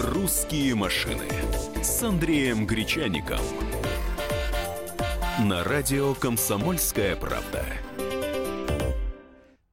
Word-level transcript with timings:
«Русские 0.00 0.74
машины» 0.76 1.26
с 1.82 2.02
Андреем 2.02 2.66
Гречаником. 2.66 3.38
На 5.40 5.62
радио 5.62 6.14
«Комсомольская 6.14 7.16
правда». 7.16 7.62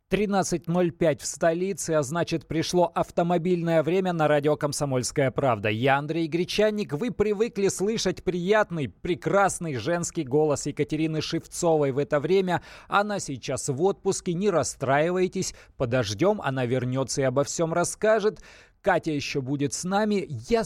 13.05 0.09 1.19
в 1.19 1.25
столице, 1.25 1.91
а 1.91 2.01
значит 2.01 2.47
пришло 2.47 2.89
автомобильное 2.95 3.83
время 3.83 4.13
на 4.13 4.29
радио 4.29 4.55
«Комсомольская 4.55 5.31
правда». 5.31 5.67
Я 5.67 5.97
Андрей 5.97 6.27
Гречанник. 6.27 6.93
Вы 6.93 7.11
привыкли 7.11 7.67
слышать 7.67 8.23
приятный, 8.23 8.87
прекрасный 8.87 9.75
женский 9.75 10.23
голос 10.23 10.65
Екатерины 10.65 11.19
Шевцовой 11.19 11.91
в 11.91 11.97
это 11.97 12.21
время. 12.21 12.61
Она 12.87 13.19
сейчас 13.19 13.67
в 13.67 13.83
отпуске, 13.83 14.31
не 14.31 14.49
расстраивайтесь, 14.49 15.53
подождем, 15.75 16.39
она 16.41 16.65
вернется 16.65 17.19
и 17.19 17.25
обо 17.25 17.43
всем 17.43 17.73
расскажет. 17.73 18.39
Катя 18.81 19.11
еще 19.11 19.41
будет 19.41 19.73
с 19.73 19.83
нами. 19.83 20.25
Я 20.49 20.63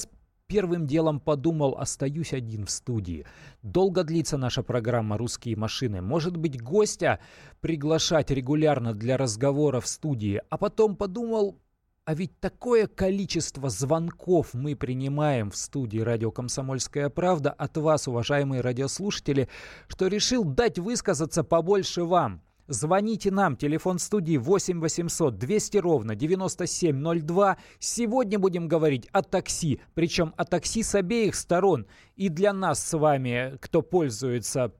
первым 0.51 0.85
делом 0.85 1.21
подумал, 1.21 1.77
остаюсь 1.77 2.33
один 2.33 2.65
в 2.65 2.71
студии. 2.71 3.25
Долго 3.63 4.03
длится 4.03 4.37
наша 4.37 4.63
программа 4.63 5.17
«Русские 5.17 5.55
машины». 5.55 6.01
Может 6.01 6.35
быть, 6.35 6.61
гостя 6.61 7.19
приглашать 7.61 8.31
регулярно 8.31 8.93
для 8.93 9.15
разговора 9.15 9.79
в 9.79 9.87
студии. 9.87 10.41
А 10.49 10.57
потом 10.57 10.97
подумал, 10.97 11.57
а 12.03 12.13
ведь 12.15 12.37
такое 12.41 12.87
количество 12.87 13.69
звонков 13.69 14.53
мы 14.53 14.75
принимаем 14.75 15.51
в 15.51 15.55
студии 15.55 15.99
«Радио 15.99 16.31
Комсомольская 16.31 17.09
правда» 17.09 17.51
от 17.51 17.77
вас, 17.77 18.09
уважаемые 18.09 18.59
радиослушатели, 18.59 19.47
что 19.87 20.07
решил 20.07 20.43
дать 20.43 20.77
высказаться 20.77 21.45
побольше 21.45 22.03
вам– 22.03 22.41
Звоните 22.71 23.31
нам, 23.31 23.57
телефон 23.57 23.99
студии 23.99 24.37
8 24.37 24.79
800 24.79 25.37
200 25.37 25.77
ровно 25.79 26.15
9702. 26.15 27.57
Сегодня 27.79 28.39
будем 28.39 28.69
говорить 28.69 29.09
о 29.11 29.23
такси, 29.23 29.81
причем 29.93 30.33
о 30.37 30.45
такси 30.45 30.81
с 30.81 30.95
обеих 30.95 31.35
сторон. 31.35 31.85
И 32.15 32.29
для 32.29 32.53
нас 32.53 32.81
с 32.81 32.97
вами, 32.97 33.57
кто 33.59 33.81
пользуется 33.81 34.71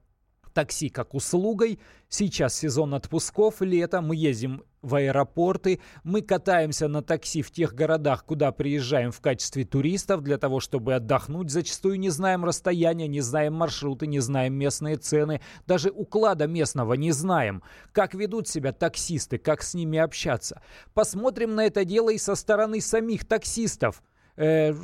такси 0.52 0.88
как 0.88 1.14
услугой. 1.14 1.78
Сейчас 2.08 2.54
сезон 2.54 2.94
отпусков, 2.94 3.62
лето, 3.62 4.00
мы 4.00 4.16
ездим 4.16 4.62
в 4.82 4.96
аэропорты, 4.96 5.80
мы 6.04 6.22
катаемся 6.22 6.88
на 6.88 7.02
такси 7.02 7.40
в 7.40 7.50
тех 7.50 7.74
городах, 7.74 8.24
куда 8.24 8.52
приезжаем 8.52 9.12
в 9.12 9.20
качестве 9.20 9.64
туристов 9.64 10.22
для 10.22 10.38
того, 10.38 10.60
чтобы 10.60 10.94
отдохнуть. 10.94 11.50
Зачастую 11.50 11.98
не 11.98 12.10
знаем 12.10 12.44
расстояния, 12.44 13.06
не 13.06 13.20
знаем 13.20 13.54
маршруты, 13.54 14.06
не 14.06 14.18
знаем 14.18 14.54
местные 14.54 14.96
цены, 14.96 15.40
даже 15.66 15.90
уклада 15.90 16.46
местного 16.46 16.94
не 16.94 17.12
знаем. 17.12 17.62
Как 17.92 18.14
ведут 18.14 18.48
себя 18.48 18.72
таксисты, 18.72 19.38
как 19.38 19.62
с 19.62 19.74
ними 19.74 19.98
общаться. 19.98 20.60
Посмотрим 20.94 21.54
на 21.54 21.64
это 21.64 21.84
дело 21.84 22.10
и 22.10 22.18
со 22.18 22.34
стороны 22.34 22.80
самих 22.80 23.24
таксистов. 23.24 24.02
Э, 24.36 24.74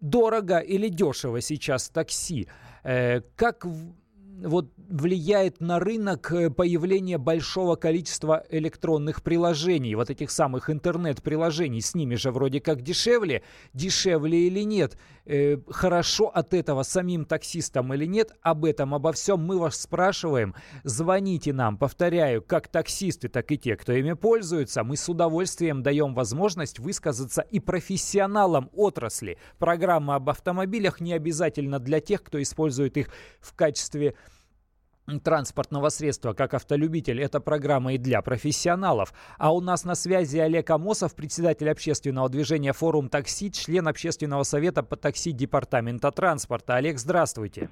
дорого 0.00 0.58
или 0.58 0.88
дешево 0.88 1.40
сейчас 1.40 1.88
такси? 1.88 2.48
Э, 2.82 3.20
как 3.36 3.64
вот 4.44 4.70
влияет 4.76 5.60
на 5.60 5.80
рынок 5.80 6.30
э, 6.32 6.50
появление 6.50 7.18
большого 7.18 7.76
количества 7.76 8.44
электронных 8.50 9.22
приложений, 9.22 9.94
вот 9.96 10.10
этих 10.10 10.30
самых 10.30 10.70
интернет-приложений, 10.70 11.80
с 11.80 11.94
ними 11.94 12.14
же 12.14 12.30
вроде 12.30 12.60
как 12.60 12.82
дешевле, 12.82 13.42
дешевле 13.72 14.46
или 14.46 14.60
нет, 14.60 14.98
э, 15.24 15.58
хорошо 15.68 16.28
от 16.28 16.52
этого 16.52 16.82
самим 16.82 17.24
таксистам 17.24 17.92
или 17.94 18.04
нет, 18.04 18.32
об 18.42 18.64
этом, 18.64 18.94
обо 18.94 19.12
всем 19.12 19.44
мы 19.44 19.58
вас 19.58 19.80
спрашиваем, 19.80 20.54
звоните 20.84 21.52
нам, 21.52 21.78
повторяю, 21.78 22.42
как 22.42 22.68
таксисты, 22.68 23.28
так 23.28 23.50
и 23.50 23.58
те, 23.58 23.76
кто 23.76 23.92
ими 23.92 24.12
пользуются, 24.12 24.84
мы 24.84 24.96
с 24.96 25.08
удовольствием 25.08 25.82
даем 25.82 26.14
возможность 26.14 26.78
высказаться 26.78 27.40
и 27.40 27.60
профессионалам 27.60 28.70
отрасли. 28.74 29.38
Программа 29.58 30.16
об 30.16 30.28
автомобилях 30.28 31.00
не 31.00 31.14
обязательно 31.14 31.78
для 31.78 32.00
тех, 32.00 32.22
кто 32.22 32.40
использует 32.42 32.96
их 32.98 33.08
в 33.40 33.54
качестве 33.54 34.14
транспортного 35.22 35.88
средства 35.88 36.32
как 36.32 36.54
автолюбитель, 36.54 37.20
это 37.20 37.40
программа 37.40 37.94
и 37.94 37.98
для 37.98 38.22
профессионалов. 38.22 39.12
А 39.38 39.54
у 39.54 39.60
нас 39.60 39.84
на 39.84 39.94
связи 39.94 40.38
Олег 40.38 40.70
Амосов, 40.70 41.14
председатель 41.14 41.70
общественного 41.70 42.28
движения 42.28 42.72
«Форум 42.72 43.08
такси», 43.08 43.50
член 43.50 43.88
общественного 43.88 44.42
совета 44.42 44.82
по 44.82 44.96
такси 44.96 45.32
Департамента 45.32 46.10
транспорта. 46.10 46.76
Олег, 46.76 46.98
здравствуйте. 46.98 47.68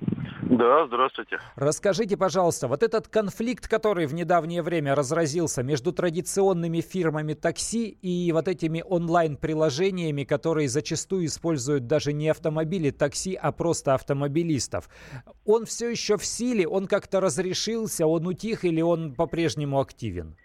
Да, 0.53 0.87
здравствуйте. 0.87 1.39
Расскажите, 1.57 2.19
пожалуйста, 2.19 2.69
вот 2.69 2.83
этот 2.83 3.09
конфликт, 3.09 3.67
который 3.69 4.05
в 4.05 4.13
недавнее 4.13 4.61
время 4.61 4.95
разразился 4.95 5.63
между 5.63 5.93
традиционными 5.93 6.83
фирмами 6.83 7.33
такси 7.33 7.89
и 7.89 8.31
вот 8.33 8.49
этими 8.49 8.85
онлайн-приложениями, 8.87 10.25
которые 10.25 10.69
зачастую 10.69 11.25
используют 11.25 11.87
даже 11.87 12.13
не 12.13 12.29
автомобили 12.29 12.91
такси, 12.91 13.35
а 13.35 13.51
просто 13.51 13.95
автомобилистов, 13.95 14.91
он 15.47 15.65
все 15.65 15.89
еще 15.89 16.19
в 16.19 16.25
силе, 16.27 16.69
он 16.69 16.87
как-то 16.87 17.21
разрешился, 17.21 18.07
он 18.07 18.27
утих 18.27 18.67
или 18.67 18.83
он 18.83 19.15
по-прежнему 19.15 19.81
активен? 19.81 20.37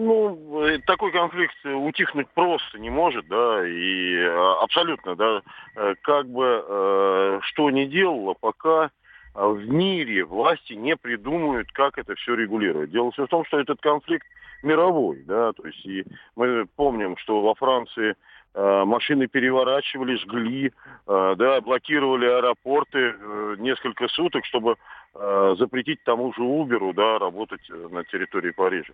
Ну, 0.00 0.64
э, 0.64 0.78
такой 0.86 1.10
конфликт 1.10 1.56
утихнуть 1.64 2.28
просто 2.28 2.78
не 2.78 2.88
может, 2.88 3.26
да, 3.26 3.66
и 3.66 4.14
э, 4.14 4.54
абсолютно, 4.62 5.16
да, 5.16 5.42
э, 5.74 5.94
как 6.02 6.28
бы 6.28 7.40
что 7.42 7.70
ни 7.70 7.84
делало, 7.86 8.34
пока 8.38 8.90
в 9.46 9.68
мире 9.68 10.24
власти 10.24 10.72
не 10.72 10.96
придумают, 10.96 11.70
как 11.72 11.98
это 11.98 12.14
все 12.16 12.34
регулировать. 12.34 12.90
Дело 12.90 13.12
все 13.12 13.26
в 13.26 13.28
том, 13.28 13.44
что 13.44 13.60
этот 13.60 13.80
конфликт 13.80 14.26
мировой, 14.62 15.22
да, 15.26 15.52
то 15.52 15.66
есть 15.66 15.84
и 15.86 16.04
мы 16.34 16.66
помним, 16.76 17.16
что 17.18 17.40
во 17.40 17.54
Франции 17.54 18.16
э, 18.54 18.84
машины 18.84 19.28
переворачивали, 19.28 20.16
жгли, 20.16 20.72
э, 21.06 21.34
да, 21.38 21.60
блокировали 21.60 22.26
аэропорты 22.26 23.14
э, 23.16 23.56
несколько 23.58 24.08
суток, 24.08 24.44
чтобы 24.44 24.76
запретить 25.14 26.04
тому 26.04 26.32
же 26.34 26.42
Uber, 26.42 26.92
да, 26.92 27.18
работать 27.18 27.62
на 27.70 28.04
территории 28.04 28.50
Парижа. 28.50 28.92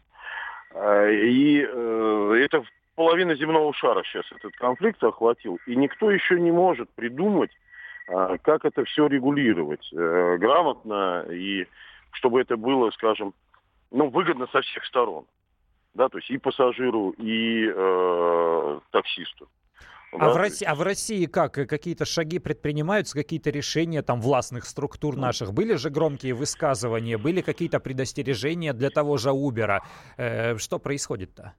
И 0.73 1.59
это 1.59 2.63
половина 2.95 3.35
земного 3.35 3.75
шара 3.75 4.03
сейчас 4.05 4.25
этот 4.33 4.55
конфликт 4.55 5.03
охватил, 5.03 5.59
и 5.67 5.77
никто 5.77 6.11
еще 6.11 6.41
не 6.41 6.51
может 6.53 6.89
придумать, 6.95 7.51
а, 7.51 7.64
как 8.07 8.65
это 8.65 8.85
все 8.85 9.07
регулировать 9.07 9.89
э, 9.93 10.37
грамотно 10.39 11.27
и 11.31 11.67
чтобы 12.13 12.41
это 12.41 12.57
было, 12.57 12.91
скажем, 12.91 13.35
ну, 13.91 14.09
выгодно 14.09 14.47
со 14.53 14.61
всех 14.63 14.85
сторон. 14.85 15.25
Да, 15.95 16.09
то 16.09 16.19
есть 16.19 16.31
и 16.31 16.39
пассажиру, 16.39 17.11
и 17.19 17.71
э, 17.73 18.81
таксисту. 18.91 19.49
А, 20.13 20.19
да? 20.19 20.33
в 20.33 20.37
России, 20.37 20.65
а 20.65 20.75
в 20.75 20.83
России 20.83 21.27
как? 21.27 21.55
Какие-то 21.55 22.05
шаги 22.05 22.39
предпринимаются, 22.39 23.17
какие-то 23.17 23.51
решения 23.51 24.03
там 24.03 24.21
властных 24.21 24.65
структур 24.65 25.17
наших? 25.17 25.53
Были 25.53 25.75
же 25.75 25.91
громкие 25.91 26.35
высказывания, 26.35 27.19
были 27.19 27.41
какие-то 27.41 27.81
предостережения 27.81 28.73
для 28.73 28.91
того 28.91 29.17
же 29.17 29.31
Uber? 29.31 29.81
Э, 30.17 30.57
что 30.59 30.79
происходит-то? 30.79 31.55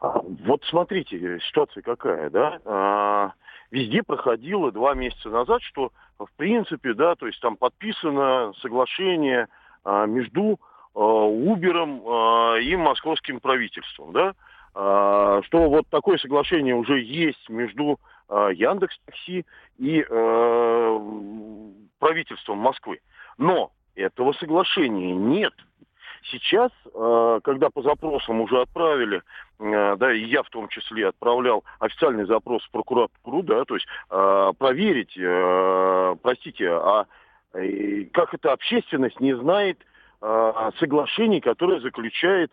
А, 0.00 0.20
вот 0.22 0.64
смотрите, 0.64 1.38
ситуация 1.48 1.82
какая, 1.82 2.30
да? 2.30 2.60
А, 2.64 3.32
везде 3.70 4.02
проходило 4.02 4.72
два 4.72 4.94
месяца 4.94 5.28
назад, 5.28 5.62
что 5.62 5.92
в 6.18 6.30
принципе, 6.36 6.94
да, 6.94 7.14
то 7.14 7.26
есть 7.26 7.40
там 7.40 7.56
подписано 7.56 8.52
соглашение 8.60 9.48
а, 9.84 10.06
между 10.06 10.58
Убером 10.92 12.02
а, 12.04 12.56
и 12.56 12.74
московским 12.74 13.38
правительством, 13.38 14.12
да, 14.12 14.34
что 14.72 15.68
вот 15.68 15.86
такое 15.88 16.18
соглашение 16.18 16.74
уже 16.74 17.00
есть 17.00 17.48
между 17.48 17.98
Яндекс 18.28 18.98
Такси 19.04 19.44
и 19.78 20.02
правительством 21.98 22.58
Москвы. 22.58 23.00
Но 23.38 23.72
этого 23.94 24.32
соглашения 24.32 25.12
нет. 25.14 25.54
Сейчас, 26.24 26.70
э, 26.94 27.40
когда 27.42 27.70
по 27.70 27.82
запросам 27.82 28.40
уже 28.40 28.60
отправили, 28.60 29.22
э, 29.58 29.96
да, 29.96 30.12
и 30.12 30.24
я 30.24 30.42
в 30.42 30.50
том 30.50 30.68
числе 30.68 31.08
отправлял 31.08 31.64
официальный 31.78 32.26
запрос 32.26 32.62
в 32.64 32.70
прокуратуру, 32.70 33.42
да, 33.42 33.64
то 33.64 33.74
есть 33.74 33.86
э, 34.10 34.52
проверить, 34.58 35.14
простите, 36.22 36.70
а 36.70 37.06
как 38.12 38.32
эта 38.32 38.52
общественность 38.52 39.18
не 39.18 39.36
знает 39.36 39.84
соглашений, 40.78 41.40
которые 41.40 41.80
заключает 41.80 42.52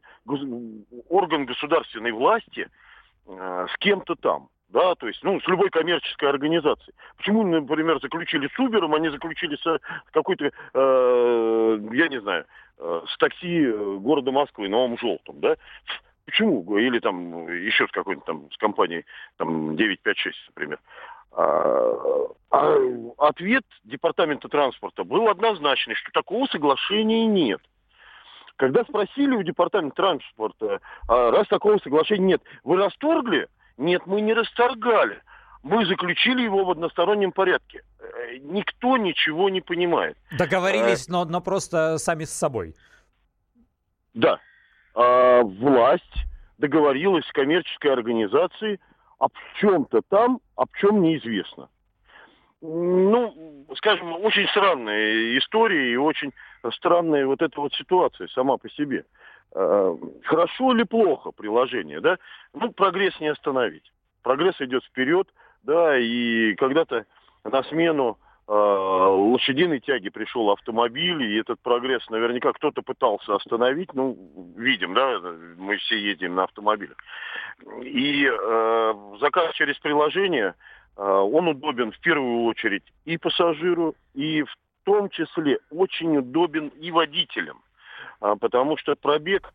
орган 1.07 1.45
государственной 1.45 2.11
власти 2.11 2.67
с 3.27 3.77
кем-то 3.77 4.15
там 4.15 4.49
да, 4.69 4.95
то 4.95 5.07
есть, 5.07 5.23
ну, 5.23 5.39
с 5.39 5.47
любой 5.47 5.69
коммерческой 5.69 6.29
организацией. 6.29 6.93
Почему, 7.17 7.43
например, 7.43 7.99
заключили 8.01 8.47
с 8.47 8.59
Uber, 8.59 8.93
они 8.95 9.09
заключили 9.09 9.55
с 9.55 9.79
какой-то, 10.11 10.45
э, 10.45 11.79
я 11.93 12.07
не 12.09 12.19
знаю, 12.19 12.45
с 12.79 13.17
такси 13.17 13.65
э, 13.65 13.97
города 13.97 14.31
Москвы, 14.31 14.69
Новым 14.69 14.97
Желтым, 14.97 15.39
да? 15.39 15.55
Почему? 16.25 16.77
Или 16.77 16.99
там 16.99 17.47
еще 17.47 17.87
с 17.87 17.91
какой-нибудь 17.91 18.25
там, 18.25 18.51
с 18.51 18.57
компанией, 18.57 19.05
там, 19.37 19.75
956, 19.75 20.37
например. 20.49 20.79
А, 21.31 22.27
а 22.51 22.77
ответ 23.17 23.63
Департамента 23.83 24.49
транспорта 24.49 25.03
был 25.03 25.29
однозначный, 25.29 25.95
что 25.95 26.11
такого 26.11 26.45
соглашения 26.47 27.25
нет. 27.25 27.61
Когда 28.57 28.83
спросили 28.83 29.35
у 29.35 29.43
Департамента 29.43 29.95
транспорта, 29.95 30.81
а 31.07 31.31
раз 31.31 31.47
такого 31.47 31.77
соглашения 31.77 32.25
нет, 32.25 32.41
вы 32.63 32.77
расторгли 32.77 33.47
нет, 33.77 34.01
мы 34.07 34.21
не 34.21 34.33
расторгали. 34.33 35.21
Мы 35.67 35.85
заключили 35.85 36.43
его 36.43 36.63
в 36.63 36.71
одностороннем 36.71 37.33
порядке. 37.33 37.83
Э, 37.99 38.37
никто 38.37 38.95
ничего 38.95 39.49
не 39.49 39.59
понимает. 39.59 40.17
Договорились, 40.37 41.09
а, 41.09 41.11
но, 41.11 41.25
но 41.25 41.41
просто 41.41 41.97
сами 41.97 42.23
с 42.23 42.31
собой. 42.31 42.73
Да. 44.13 44.39
А, 44.95 45.41
власть 45.41 46.25
договорилась 46.57 47.25
с 47.25 47.33
коммерческой 47.33 47.91
организацией 47.91 48.79
об 49.19 49.33
чем-то 49.59 50.03
там, 50.07 50.39
об 50.55 50.69
чем 50.79 51.01
неизвестно. 51.01 51.67
Ну, 52.61 53.65
скажем, 53.75 54.13
очень 54.23 54.47
странная 54.47 55.37
история 55.37 55.91
и 55.91 55.97
очень 55.97 56.31
странная 56.75 57.27
вот 57.27 57.41
эта 57.41 57.59
вот 57.59 57.73
ситуация 57.73 58.29
сама 58.29 58.55
по 58.55 58.69
себе. 58.69 59.03
А, 59.53 59.97
хорошо 60.23 60.73
или 60.73 60.83
плохо 60.83 61.31
приложение, 61.31 61.99
да? 61.99 62.19
Ну, 62.53 62.71
прогресс 62.71 63.19
не 63.19 63.27
остановить. 63.27 63.91
Прогресс 64.23 64.55
идет 64.61 64.85
вперед, 64.85 65.27
да, 65.67 65.97
и 65.99 66.55
когда-то 66.55 67.05
на 67.43 67.61
смену 67.63 68.17
э, 68.47 68.51
лошадиной 68.51 69.81
тяги 69.81 70.09
пришел 70.09 70.49
автомобиль, 70.49 71.21
и 71.23 71.39
этот 71.39 71.59
прогресс 71.59 72.09
наверняка 72.09 72.53
кто-то 72.53 72.81
пытался 72.81 73.35
остановить, 73.35 73.93
ну, 73.93 74.17
видим, 74.55 74.93
да, 74.93 75.19
мы 75.57 75.75
все 75.77 75.99
едем 75.99 76.35
на 76.35 76.45
автомобилях. 76.45 76.95
И 77.83 78.25
э, 78.25 78.93
заказ 79.19 79.53
через 79.55 79.77
приложение, 79.79 80.55
э, 80.95 81.01
он 81.03 81.49
удобен 81.49 81.91
в 81.91 81.99
первую 81.99 82.45
очередь 82.45 82.83
и 83.03 83.17
пассажиру, 83.17 83.93
и 84.13 84.43
в 84.43 84.55
том 84.85 85.09
числе 85.09 85.59
очень 85.69 86.15
удобен 86.15 86.69
и 86.69 86.91
водителям, 86.91 87.61
э, 88.21 88.35
потому 88.39 88.77
что 88.77 88.95
пробег 88.95 89.53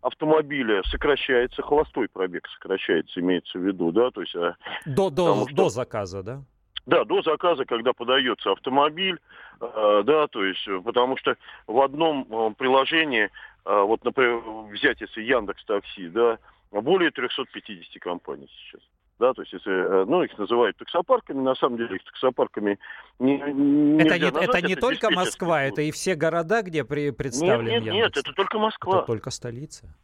автомобиля 0.00 0.82
сокращается, 0.84 1.62
холостой 1.62 2.08
пробег 2.08 2.46
сокращается, 2.54 3.20
имеется 3.20 3.58
в 3.58 3.62
виду, 3.62 3.92
да, 3.92 4.10
то 4.10 4.20
есть... 4.20 4.34
Э, 4.34 4.54
до, 4.84 5.10
до, 5.10 5.46
что, 5.46 5.54
до 5.54 5.68
заказа, 5.68 6.22
да? 6.22 6.42
Да, 6.86 7.04
до 7.04 7.22
заказа, 7.22 7.64
когда 7.64 7.92
подается 7.92 8.52
автомобиль, 8.52 9.18
э, 9.60 10.02
да, 10.04 10.26
то 10.28 10.44
есть, 10.44 10.64
потому 10.84 11.16
что 11.16 11.36
в 11.66 11.80
одном 11.80 12.26
э, 12.30 12.54
приложении, 12.56 13.24
э, 13.24 13.28
вот, 13.64 14.04
например, 14.04 14.40
взять 14.72 15.00
если 15.00 15.22
Яндекс 15.22 15.64
Такси, 15.64 16.08
да, 16.08 16.38
более 16.70 17.10
350 17.10 18.00
компаний 18.00 18.48
сейчас. 18.48 18.82
Да, 19.18 19.32
то 19.32 19.42
есть, 19.42 19.52
если, 19.52 19.72
э, 19.72 20.04
ну, 20.06 20.22
их 20.22 20.36
называют 20.36 20.76
таксопарками, 20.76 21.40
на 21.40 21.54
самом 21.54 21.78
деле 21.78 21.96
их 21.96 22.04
таксопарками 22.04 22.78
не, 23.18 23.38
не 23.38 24.02
это, 24.02 24.18
не, 24.18 24.24
назвать, 24.26 24.48
это 24.48 24.66
не 24.66 24.72
это 24.74 24.80
только 24.82 25.10
Москва, 25.10 25.62
это 25.62 25.80
и 25.80 25.90
все 25.90 26.14
города, 26.14 26.62
где 26.62 26.84
при, 26.84 27.10
представлен 27.12 27.64
Нет, 27.64 27.82
нет, 27.82 27.94
Яндекс. 27.94 28.16
нет, 28.16 28.16
это 28.16 28.32
только 28.34 28.58
Москва. 28.58 28.98
Это 28.98 29.06
только 29.06 29.30
столица 29.30 29.94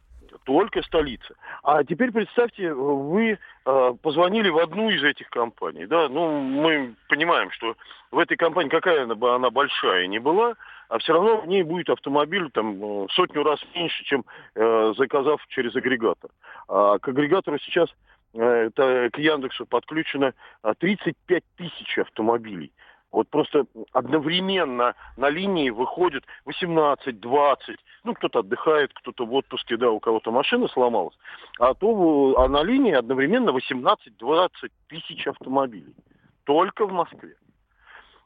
только 0.45 0.81
столица. 0.83 1.35
А 1.63 1.83
теперь 1.83 2.11
представьте, 2.11 2.73
вы 2.73 3.37
э, 3.65 3.93
позвонили 4.01 4.49
в 4.49 4.57
одну 4.57 4.89
из 4.89 5.03
этих 5.03 5.29
компаний, 5.29 5.85
да, 5.85 6.09
ну 6.09 6.39
мы 6.39 6.95
понимаем, 7.07 7.51
что 7.51 7.75
в 8.11 8.19
этой 8.19 8.35
компании 8.37 8.69
какая 8.69 9.03
она, 9.03 9.15
она 9.35 9.49
большая 9.49 10.07
не 10.07 10.19
была, 10.19 10.55
а 10.89 10.99
все 10.99 11.13
равно 11.13 11.41
в 11.41 11.47
ней 11.47 11.63
будет 11.63 11.89
автомобиль 11.89 12.49
там 12.51 12.83
э, 12.83 13.07
сотню 13.11 13.43
раз 13.43 13.59
меньше, 13.75 14.03
чем 14.03 14.25
э, 14.55 14.93
заказав 14.97 15.41
через 15.49 15.75
агрегатор. 15.75 16.29
А 16.67 16.99
к 16.99 17.07
агрегатору 17.07 17.57
сейчас 17.59 17.89
это, 18.33 19.09
к 19.11 19.17
Яндексу 19.17 19.65
подключено 19.65 20.33
35 20.79 21.43
тысяч 21.57 21.97
автомобилей. 21.97 22.71
Вот 23.11 23.29
просто 23.29 23.67
одновременно 23.91 24.95
на 25.17 25.29
линии 25.29 25.69
выходит 25.69 26.23
18, 26.45 27.19
20. 27.19 27.79
Ну, 28.03 28.13
кто-то 28.15 28.39
отдыхает, 28.39 28.91
кто-то 28.95 29.25
в 29.25 29.33
отпуске, 29.35 29.77
да, 29.77 29.91
у 29.91 29.99
кого-то 29.99 30.31
машина 30.31 30.67
сломалась. 30.67 31.15
А 31.59 31.75
то 31.75 32.35
а 32.39 32.47
на 32.47 32.63
линии 32.63 32.93
одновременно 32.93 33.51
18-20 33.51 34.49
тысяч 34.87 35.27
автомобилей. 35.27 35.95
Только 36.43 36.87
в 36.87 36.91
Москве. 36.91 37.35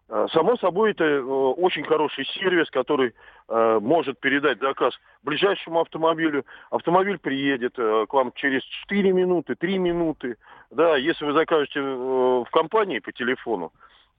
А, 0.09 0.27
само 0.29 0.55
собой, 0.57 0.91
это 0.91 1.03
э, 1.03 1.21
очень 1.21 1.83
хороший 1.83 2.25
сервис, 2.25 2.69
который 2.69 3.13
э, 3.49 3.79
может 3.81 4.19
передать 4.19 4.59
заказ 4.59 4.97
ближайшему 5.23 5.81
автомобилю. 5.81 6.45
Автомобиль 6.69 7.19
приедет 7.19 7.73
э, 7.77 8.05
к 8.07 8.13
вам 8.13 8.31
через 8.35 8.63
4 8.63 9.11
минуты, 9.11 9.55
3 9.55 9.77
минуты. 9.79 10.37
Да, 10.71 10.95
если 10.95 11.25
вы 11.25 11.33
закажете 11.33 11.81
в 11.81 12.47
компании 12.51 12.99
по 12.99 13.11
телефону, 13.11 13.73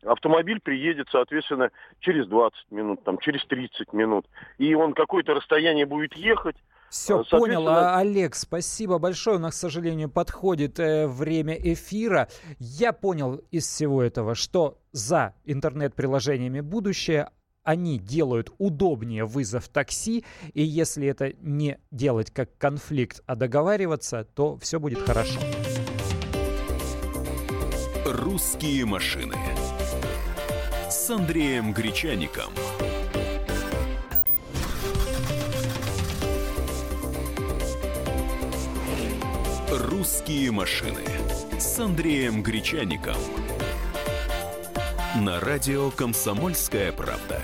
автомобиль 0.05 0.61
приедет, 0.61 1.09
соответственно, 1.11 1.71
через 2.01 2.27
20 2.27 2.71
минут, 2.71 3.03
там, 3.05 3.19
через 3.19 3.45
30 3.47 3.93
минут. 3.95 4.27
И 4.59 4.75
он 4.75 4.93
какое-то 4.93 5.35
расстояние 5.35 5.87
будет 5.87 6.15
ехать. 6.15 6.57
Все, 6.91 7.21
э, 7.21 7.25
понял. 7.31 7.69
А, 7.69 7.99
Олег, 7.99 8.35
спасибо 8.35 8.99
большое. 8.99 9.37
У 9.37 9.41
нас, 9.41 9.55
к 9.55 9.59
сожалению, 9.59 10.09
подходит 10.09 10.79
э, 10.79 11.07
время 11.07 11.55
эфира. 11.55 12.29
Я 12.59 12.93
понял 12.93 13.37
из 13.51 13.67
всего 13.67 14.03
этого, 14.03 14.35
что 14.35 14.79
за 14.93 15.35
интернет-приложениями 15.45 16.61
будущее 16.61 17.31
они 17.63 17.99
делают 17.99 18.51
удобнее 18.57 19.27
вызов 19.27 19.69
такси, 19.69 20.25
и 20.55 20.63
если 20.63 21.07
это 21.07 21.35
не 21.43 21.79
делать 21.91 22.31
как 22.31 22.57
конфликт, 22.57 23.21
а 23.27 23.37
договариваться, 23.37 24.25
то 24.25 24.57
все 24.57 24.81
будет 24.81 25.01
хорошо. 25.01 25.39
Русские 28.07 28.87
машины 28.87 29.37
с 30.89 31.11
Андреем 31.11 31.75
Гречаником. 31.75 32.53
«Русские 39.79 40.51
машины» 40.51 41.05
с 41.57 41.79
Андреем 41.79 42.43
Гречаником. 42.43 43.15
На 45.21 45.39
радио 45.39 45.93
«Комсомольская 45.93 46.91
правда». 46.91 47.41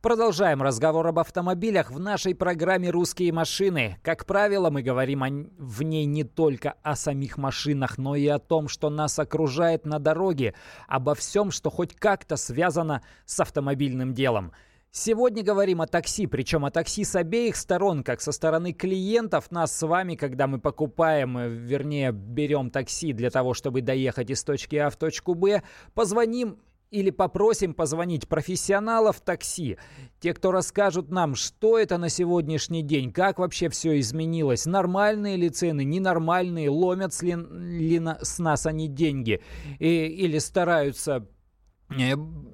Продолжаем 0.00 0.62
разговор 0.62 1.06
об 1.06 1.18
автомобилях 1.18 1.90
в 1.90 2.00
нашей 2.00 2.34
программе 2.34 2.88
«Русские 2.88 3.30
машины». 3.30 3.98
Как 4.02 4.24
правило, 4.24 4.70
мы 4.70 4.80
говорим 4.80 5.22
о, 5.22 5.28
в 5.58 5.82
ней 5.82 6.06
не 6.06 6.24
только 6.24 6.76
о 6.82 6.96
самих 6.96 7.36
машинах, 7.36 7.98
но 7.98 8.16
и 8.16 8.26
о 8.26 8.38
том, 8.38 8.68
что 8.68 8.88
нас 8.88 9.18
окружает 9.18 9.84
на 9.84 9.98
дороге, 9.98 10.54
обо 10.88 11.14
всем, 11.14 11.50
что 11.50 11.68
хоть 11.68 11.94
как-то 11.94 12.36
связано 12.36 13.02
с 13.26 13.38
автомобильным 13.38 14.14
делом. 14.14 14.52
Сегодня 14.94 15.42
говорим 15.42 15.80
о 15.80 15.86
такси, 15.86 16.26
причем 16.26 16.66
о 16.66 16.70
такси 16.70 17.04
с 17.04 17.16
обеих 17.16 17.56
сторон, 17.56 18.04
как 18.04 18.20
со 18.20 18.30
стороны 18.30 18.74
клиентов, 18.74 19.50
нас 19.50 19.74
с 19.74 19.86
вами, 19.86 20.16
когда 20.16 20.46
мы 20.46 20.60
покупаем, 20.60 21.38
э, 21.38 21.48
вернее, 21.48 22.12
берем 22.12 22.70
такси 22.70 23.14
для 23.14 23.30
того, 23.30 23.54
чтобы 23.54 23.80
доехать 23.80 24.28
из 24.28 24.44
точки 24.44 24.76
А 24.76 24.90
в 24.90 24.96
точку 24.96 25.32
Б, 25.32 25.62
позвоним 25.94 26.58
или 26.90 27.08
попросим 27.08 27.72
позвонить 27.72 28.28
профессионалов 28.28 29.22
такси, 29.22 29.78
те, 30.20 30.34
кто 30.34 30.52
расскажут 30.52 31.10
нам, 31.10 31.36
что 31.36 31.78
это 31.78 31.96
на 31.96 32.10
сегодняшний 32.10 32.82
день, 32.82 33.12
как 33.12 33.38
вообще 33.38 33.70
все 33.70 33.98
изменилось, 33.98 34.66
нормальные 34.66 35.38
ли 35.38 35.48
цены, 35.48 35.84
ненормальные, 35.84 36.68
ломят 36.68 37.14
ли, 37.22 37.34
ли 37.34 37.98
на, 37.98 38.18
с 38.20 38.38
нас 38.38 38.66
они 38.66 38.88
деньги 38.88 39.40
и, 39.78 39.86
или 39.88 40.36
стараются 40.36 41.26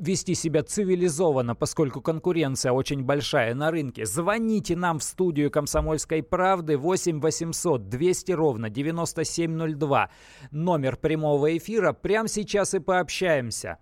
вести 0.00 0.34
себя 0.34 0.62
цивилизованно, 0.62 1.54
поскольку 1.54 2.00
конкуренция 2.00 2.72
очень 2.72 3.02
большая 3.02 3.54
на 3.54 3.70
рынке. 3.70 4.06
Звоните 4.06 4.76
нам 4.76 4.98
в 4.98 5.02
студию 5.02 5.50
«Комсомольской 5.50 6.22
правды» 6.22 6.76
8 6.76 7.20
800 7.20 7.88
200 7.88 8.32
ровно 8.32 8.70
9702. 8.70 10.10
Номер 10.50 10.96
прямого 10.96 11.56
эфира. 11.56 11.92
Прямо 11.92 12.28
сейчас 12.28 12.74
и 12.74 12.78
пообщаемся. 12.78 13.78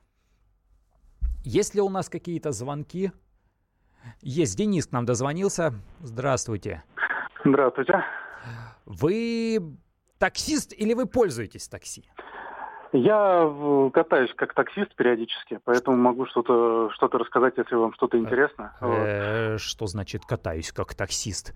Есть 1.45 1.75
ли 1.75 1.81
у 1.81 1.89
нас 1.89 2.09
какие-то 2.09 2.53
звонки? 2.53 3.13
Есть. 4.21 4.57
Денис 4.57 4.87
к 4.87 4.93
нам 4.93 5.05
дозвонился. 5.05 5.75
Здравствуйте. 6.01 6.83
Здравствуйте. 7.45 8.05
Вы 8.85 9.61
таксист 10.19 10.73
или 10.73 10.95
вы 10.95 11.07
пользуетесь 11.07 11.69
такси? 11.69 12.05
Я 12.97 13.91
катаюсь 13.93 14.33
как 14.35 14.55
таксист 14.55 14.95
периодически, 14.95 15.61
поэтому 15.65 15.97
могу 15.97 16.27
что-то 16.27 16.91
что 16.95 17.09
рассказать, 17.09 17.55
если 17.57 17.75
вам 17.75 17.93
что-то 17.95 18.19
интересно. 18.19 18.75
Э, 18.81 19.59
что 19.59 19.87
значит 19.87 20.25
катаюсь 20.25 20.73
как 20.73 20.95
таксист? 20.95 21.55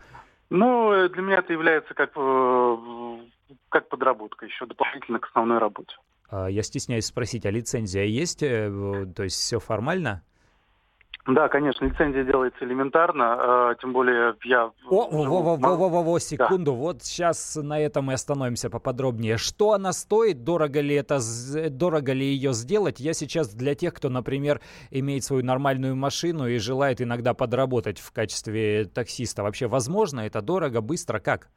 Ну, 0.51 0.93
э, 0.93 1.09
для 1.09 1.23
меня 1.23 1.39
это 1.39 1.53
является 1.53 1.95
как, 1.95 2.11
э, 2.17 2.77
как 3.69 3.89
подработка 3.89 4.45
еще 4.47 4.67
дополнительно 4.67 5.21
к 5.21 5.27
основной 5.27 5.59
работе. 5.59 5.95
А, 6.29 6.49
я 6.49 6.63
стесняюсь 6.63 7.07
спросить, 7.07 7.47
а 7.47 7.51
лицензия 7.51 8.05
есть? 8.05 8.43
Э, 8.43 9.07
то 9.15 9.23
есть 9.23 9.37
все 9.37 9.59
формально? 9.61 10.23
Да, 11.27 11.49
конечно, 11.49 11.85
лицензия 11.85 12.25
делается 12.25 12.65
элементарно, 12.65 13.73
э, 13.73 13.75
тем 13.81 13.93
более 13.93 14.35
я... 14.45 14.71
О, 14.89 15.09
во, 15.11 15.25
во, 15.25 15.57
во, 15.57 15.77
во, 15.77 15.89
во, 15.89 16.03
во, 16.03 16.19
секунду, 16.19 16.73
да. 16.73 16.77
вот 16.77 17.03
сейчас 17.03 17.57
на 17.57 17.79
этом 17.79 18.07
мы 18.07 18.15
остановимся 18.15 18.71
поподробнее. 18.71 19.37
Что 19.37 19.73
она 19.73 19.93
стоит, 19.93 20.45
дорого 20.45 20.81
ли 20.81 20.95
это, 20.95 21.19
дорого 21.71 22.13
ли 22.13 22.25
ее 22.25 22.55
сделать? 22.55 23.01
Я 23.01 23.13
сейчас 23.13 23.55
для 23.55 23.75
тех, 23.75 23.93
кто, 23.93 24.09
например, 24.09 24.61
имеет 24.91 25.23
свою 25.23 25.45
нормальную 25.45 25.95
машину 25.95 26.49
и 26.49 26.59
желает 26.59 27.03
иногда 27.03 27.35
подработать 27.35 27.99
в 27.99 28.13
качестве 28.13 28.87
таксиста. 28.87 29.43
Вообще 29.43 29.67
возможно 29.67 30.21
это 30.21 30.41
дорого, 30.41 30.81
быстро, 30.81 31.19
как? 31.19 31.49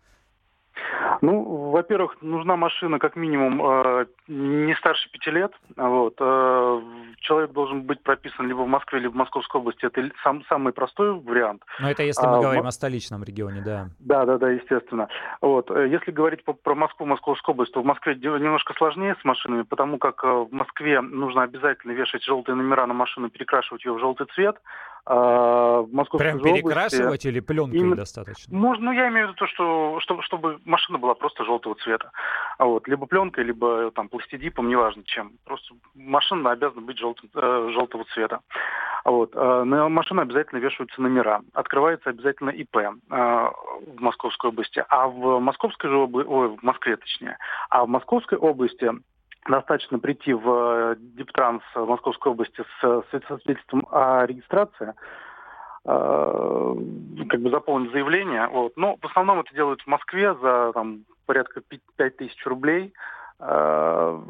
Ну, 1.23 1.71
во-первых, 1.71 2.17
нужна 2.21 2.57
машина 2.57 2.99
как 2.99 3.15
минимум 3.15 3.61
э, 3.65 4.05
не 4.27 4.75
старше 4.75 5.09
пяти 5.09 5.31
лет. 5.31 5.53
Вот. 5.77 6.15
Э, 6.19 6.81
человек 7.21 7.53
должен 7.53 7.83
быть 7.83 8.03
прописан 8.03 8.45
либо 8.45 8.63
в 8.63 8.67
Москве, 8.67 8.99
либо 8.99 9.13
в 9.13 9.15
Московской 9.15 9.61
области. 9.61 9.85
Это 9.85 10.11
сам, 10.21 10.43
самый 10.49 10.73
простой 10.73 11.17
вариант. 11.17 11.63
Но 11.79 11.89
это 11.89 12.03
если 12.03 12.27
мы 12.27 12.39
а, 12.39 12.41
говорим 12.41 12.63
в... 12.63 12.67
о 12.67 12.71
столичном 12.71 13.23
регионе, 13.23 13.61
да. 13.61 13.87
Да, 13.99 14.25
да, 14.25 14.37
да, 14.37 14.49
естественно. 14.49 15.07
Вот. 15.39 15.71
Э, 15.71 15.87
если 15.87 16.11
говорить 16.11 16.43
по, 16.43 16.51
про 16.51 16.75
Москву, 16.75 17.05
Московскую 17.05 17.53
область, 17.53 17.71
то 17.71 17.81
в 17.81 17.85
Москве 17.85 18.15
немножко 18.15 18.73
сложнее 18.73 19.15
с 19.21 19.23
машинами, 19.23 19.61
потому 19.61 19.99
как 19.99 20.25
э, 20.25 20.27
в 20.27 20.51
Москве 20.51 20.99
нужно 20.99 21.43
обязательно 21.43 21.93
вешать 21.93 22.25
желтые 22.25 22.57
номера 22.57 22.85
на 22.85 22.93
машину, 22.93 23.29
перекрашивать 23.29 23.85
ее 23.85 23.93
в 23.93 23.99
желтый 23.99 24.27
цвет. 24.35 24.57
А 25.05 25.81
в 25.81 25.93
Московской 25.93 26.31
Прям 26.31 26.39
перекрашивать 26.41 27.05
области, 27.05 27.27
или 27.27 27.39
пленкой 27.41 27.79
именно, 27.79 27.95
достаточно? 27.97 28.55
Можно, 28.55 28.85
ну, 28.85 28.91
я 28.93 29.09
имею 29.09 29.27
в 29.27 29.29
виду 29.31 29.37
то, 29.37 29.47
что 29.47 29.99
чтобы, 29.99 30.23
чтобы 30.23 30.59
машина 30.63 30.97
была 30.97 31.13
просто 31.13 31.43
желтого 31.43 31.75
цвета. 31.75 32.11
А 32.57 32.65
вот, 32.65 32.87
либо 32.87 33.05
пленкой, 33.05 33.43
либо 33.43 33.91
там 33.91 34.07
пластидипом, 34.07 34.69
неважно 34.69 35.03
чем. 35.03 35.33
Просто 35.43 35.75
машина 35.93 36.51
обязана 36.51 36.81
быть 36.81 36.97
желтым, 36.97 37.29
э, 37.35 37.69
желтого 37.73 38.05
цвета. 38.13 38.39
А 39.03 39.11
вот, 39.11 39.31
э, 39.35 39.63
на 39.65 39.89
машину 39.89 40.21
обязательно 40.21 40.59
вешаются 40.59 41.01
номера. 41.01 41.41
Открывается 41.53 42.09
обязательно 42.09 42.51
ИП 42.51 42.77
э, 42.77 42.91
в 43.09 43.99
Московской 43.99 44.51
области. 44.51 44.85
А 44.87 45.09
в 45.09 45.39
Московской 45.39 45.89
же 45.89 45.97
области, 45.97 46.29
ой, 46.29 46.47
в 46.47 46.63
Москве 46.63 46.95
точнее, 46.95 47.37
а 47.69 47.83
в 47.83 47.89
Московской 47.89 48.37
области 48.37 48.89
достаточно 49.47 49.99
прийти 49.99 50.33
в 50.33 50.49
э, 50.49 50.95
Диптранс 50.97 51.63
Московской 51.75 52.31
области 52.31 52.63
с 52.81 53.03
свидетельством 53.09 53.85
о 53.91 54.25
регистрации, 54.25 54.93
э, 55.85 56.75
как 57.29 57.41
бы 57.41 57.49
заполнить 57.49 57.91
заявление. 57.91 58.47
Вот. 58.47 58.73
Но 58.77 58.97
в 59.01 59.05
основном 59.05 59.39
это 59.41 59.53
делают 59.53 59.81
в 59.81 59.87
Москве 59.87 60.33
за 60.35 60.71
там, 60.73 61.05
порядка 61.25 61.61
5 61.97 62.17
тысяч 62.17 62.45
рублей. 62.45 62.93
Э, 63.39 64.21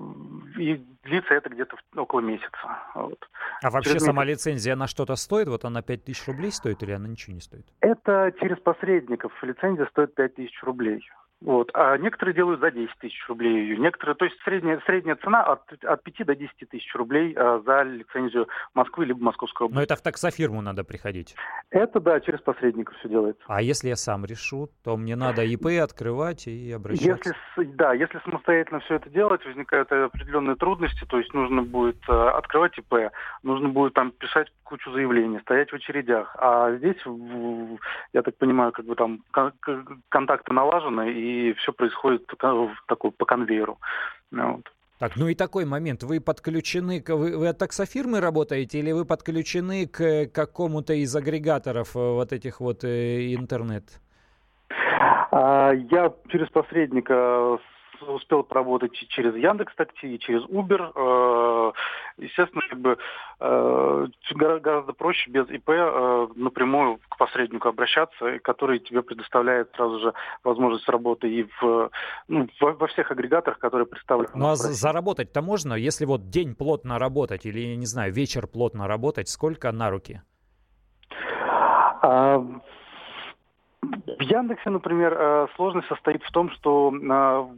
и 0.57 0.83
длится 1.03 1.33
это 1.33 1.49
где-то 1.49 1.77
около 1.95 2.21
месяца. 2.21 2.57
Вот. 2.95 3.19
А 3.61 3.69
вообще 3.69 3.91
через 3.91 4.03
сама 4.05 4.25
месяц... 4.25 4.45
лицензия, 4.45 4.73
она 4.73 4.87
что-то 4.87 5.15
стоит? 5.15 5.47
Вот 5.47 5.65
она 5.65 5.81
5 5.81 6.05
тысяч 6.05 6.25
рублей 6.27 6.51
стоит 6.51 6.81
или 6.83 6.91
она 6.91 7.07
ничего 7.07 7.33
не 7.33 7.41
стоит? 7.41 7.65
Это 7.81 8.33
через 8.39 8.57
посредников. 8.59 9.31
Лицензия 9.43 9.85
стоит 9.87 10.15
5 10.15 10.35
тысяч 10.35 10.63
рублей. 10.63 11.03
Вот. 11.43 11.71
А 11.73 11.97
некоторые 11.97 12.33
делают 12.33 12.61
за 12.61 12.71
10 12.71 12.89
тысяч 12.99 13.27
рублей 13.27 13.63
ее. 13.63 13.77
Некоторые, 13.77 14.15
то 14.15 14.25
есть 14.25 14.37
средняя, 14.43 14.81
средняя 14.85 15.17
цена 15.17 15.43
от, 15.43 15.61
от 15.83 16.03
5 16.03 16.25
до 16.25 16.35
10 16.35 16.69
тысяч 16.69 16.95
рублей 16.95 17.33
а, 17.35 17.61
за 17.65 17.83
лицензию 17.83 18.47
Москвы 18.73 19.05
либо 19.05 19.21
Московской 19.21 19.65
области. 19.65 19.77
Но 19.77 19.83
это 19.83 19.95
в 19.97 20.01
таксофирму 20.01 20.61
надо 20.61 20.85
приходить? 20.85 21.35
Это, 21.69 21.99
да, 21.99 22.21
через 22.21 22.39
посредников 22.39 22.95
все 22.99 23.09
делается. 23.09 23.43
А 23.47 23.61
если 23.61 23.89
я 23.89 23.97
сам 23.97 24.23
решу, 24.23 24.69
то 24.83 24.95
мне 24.95 25.17
надо 25.17 25.43
ИП 25.43 25.67
открывать 25.83 26.47
и 26.47 26.71
обращаться? 26.71 27.35
Если, 27.57 27.71
да, 27.73 27.93
если 27.93 28.19
самостоятельно 28.23 28.79
все 28.79 28.95
это 28.95 29.09
делать, 29.09 29.45
возникают 29.45 29.91
определенные 29.91 30.55
трудности, 30.55 31.03
то 31.05 31.17
есть 31.17 31.33
нужно 31.33 31.63
будет 31.63 31.97
э, 32.07 32.13
открывать 32.13 32.77
ИП, 32.77 33.11
нужно 33.43 33.67
будет 33.67 33.93
там 33.93 34.11
писать 34.11 34.47
кучу 34.63 34.91
заявлений, 34.91 35.39
стоять 35.41 35.71
в 35.71 35.75
очередях. 35.75 36.35
А 36.39 36.73
здесь, 36.77 36.97
я 38.13 38.21
так 38.21 38.37
понимаю, 38.37 38.71
как 38.71 38.85
бы 38.85 38.95
там 38.95 39.23
контакты 40.09 40.53
налажены, 40.53 41.11
и 41.11 41.32
и 41.33 41.53
все 41.53 41.73
происходит 41.73 42.27
такой 42.87 43.11
по 43.11 43.25
конвейеру. 43.25 43.79
Ну 44.31 44.57
вот. 44.57 44.71
Так, 44.99 45.17
ну 45.17 45.27
и 45.27 45.35
такой 45.35 45.65
момент. 45.65 46.03
Вы 46.03 46.21
подключены, 46.21 47.01
к, 47.01 47.13
вы, 47.13 47.37
вы 47.37 47.49
от 47.49 47.57
таксофирмы 47.57 48.21
работаете 48.21 48.79
или 48.79 48.91
вы 48.91 49.05
подключены 49.05 49.85
к 49.85 50.27
какому-то 50.27 50.93
из 50.93 51.13
агрегаторов 51.15 51.95
э, 51.95 51.99
вот 51.99 52.31
этих 52.31 52.61
вот 52.61 52.83
э, 52.83 53.33
интернет? 53.35 53.83
А, 55.31 55.71
я 55.73 56.13
через 56.29 56.47
посредника 56.49 57.57
успел 58.11 58.43
поработать 58.43 58.93
через 59.09 59.35
Яндекс 59.35 59.73
Такси, 59.75 60.19
через 60.19 60.43
Uber. 60.45 60.91
Э, 60.95 61.71
естественно, 62.17 62.61
как 62.69 62.79
бы 62.79 62.97
э, 63.39 64.07
гораздо 64.35 64.93
проще 64.93 65.29
без 65.29 65.49
ИП 65.49 65.69
э, 65.69 66.27
напрямую 66.35 66.99
к 67.09 67.17
посреднику 67.17 67.69
обращаться, 67.69 68.39
который 68.39 68.79
тебе 68.79 69.01
предоставляет 69.01 69.71
сразу 69.75 69.99
же 69.99 70.13
возможность 70.43 70.87
работы 70.89 71.29
и 71.29 71.47
в, 71.59 71.89
ну, 72.27 72.47
во 72.59 72.87
всех 72.87 73.11
агрегаторах, 73.11 73.59
которые 73.59 73.85
представлены. 73.85 74.31
Ну 74.35 74.49
а 74.49 74.55
заработать-то 74.55 75.41
можно, 75.41 75.73
если 75.73 76.05
вот 76.05 76.29
день 76.29 76.55
плотно 76.55 76.99
работать 76.99 77.45
или, 77.45 77.75
не 77.75 77.85
знаю, 77.85 78.13
вечер 78.13 78.47
плотно 78.47 78.87
работать, 78.87 79.29
сколько 79.29 79.71
на 79.71 79.89
руки? 79.89 80.21
А, 82.01 82.43
в 83.83 84.21
Яндексе, 84.21 84.69
например, 84.69 85.15
э, 85.17 85.47
сложность 85.55 85.87
состоит 85.87 86.23
в 86.23 86.31
том, 86.31 86.49
что 86.51 86.93
э, 86.93 86.97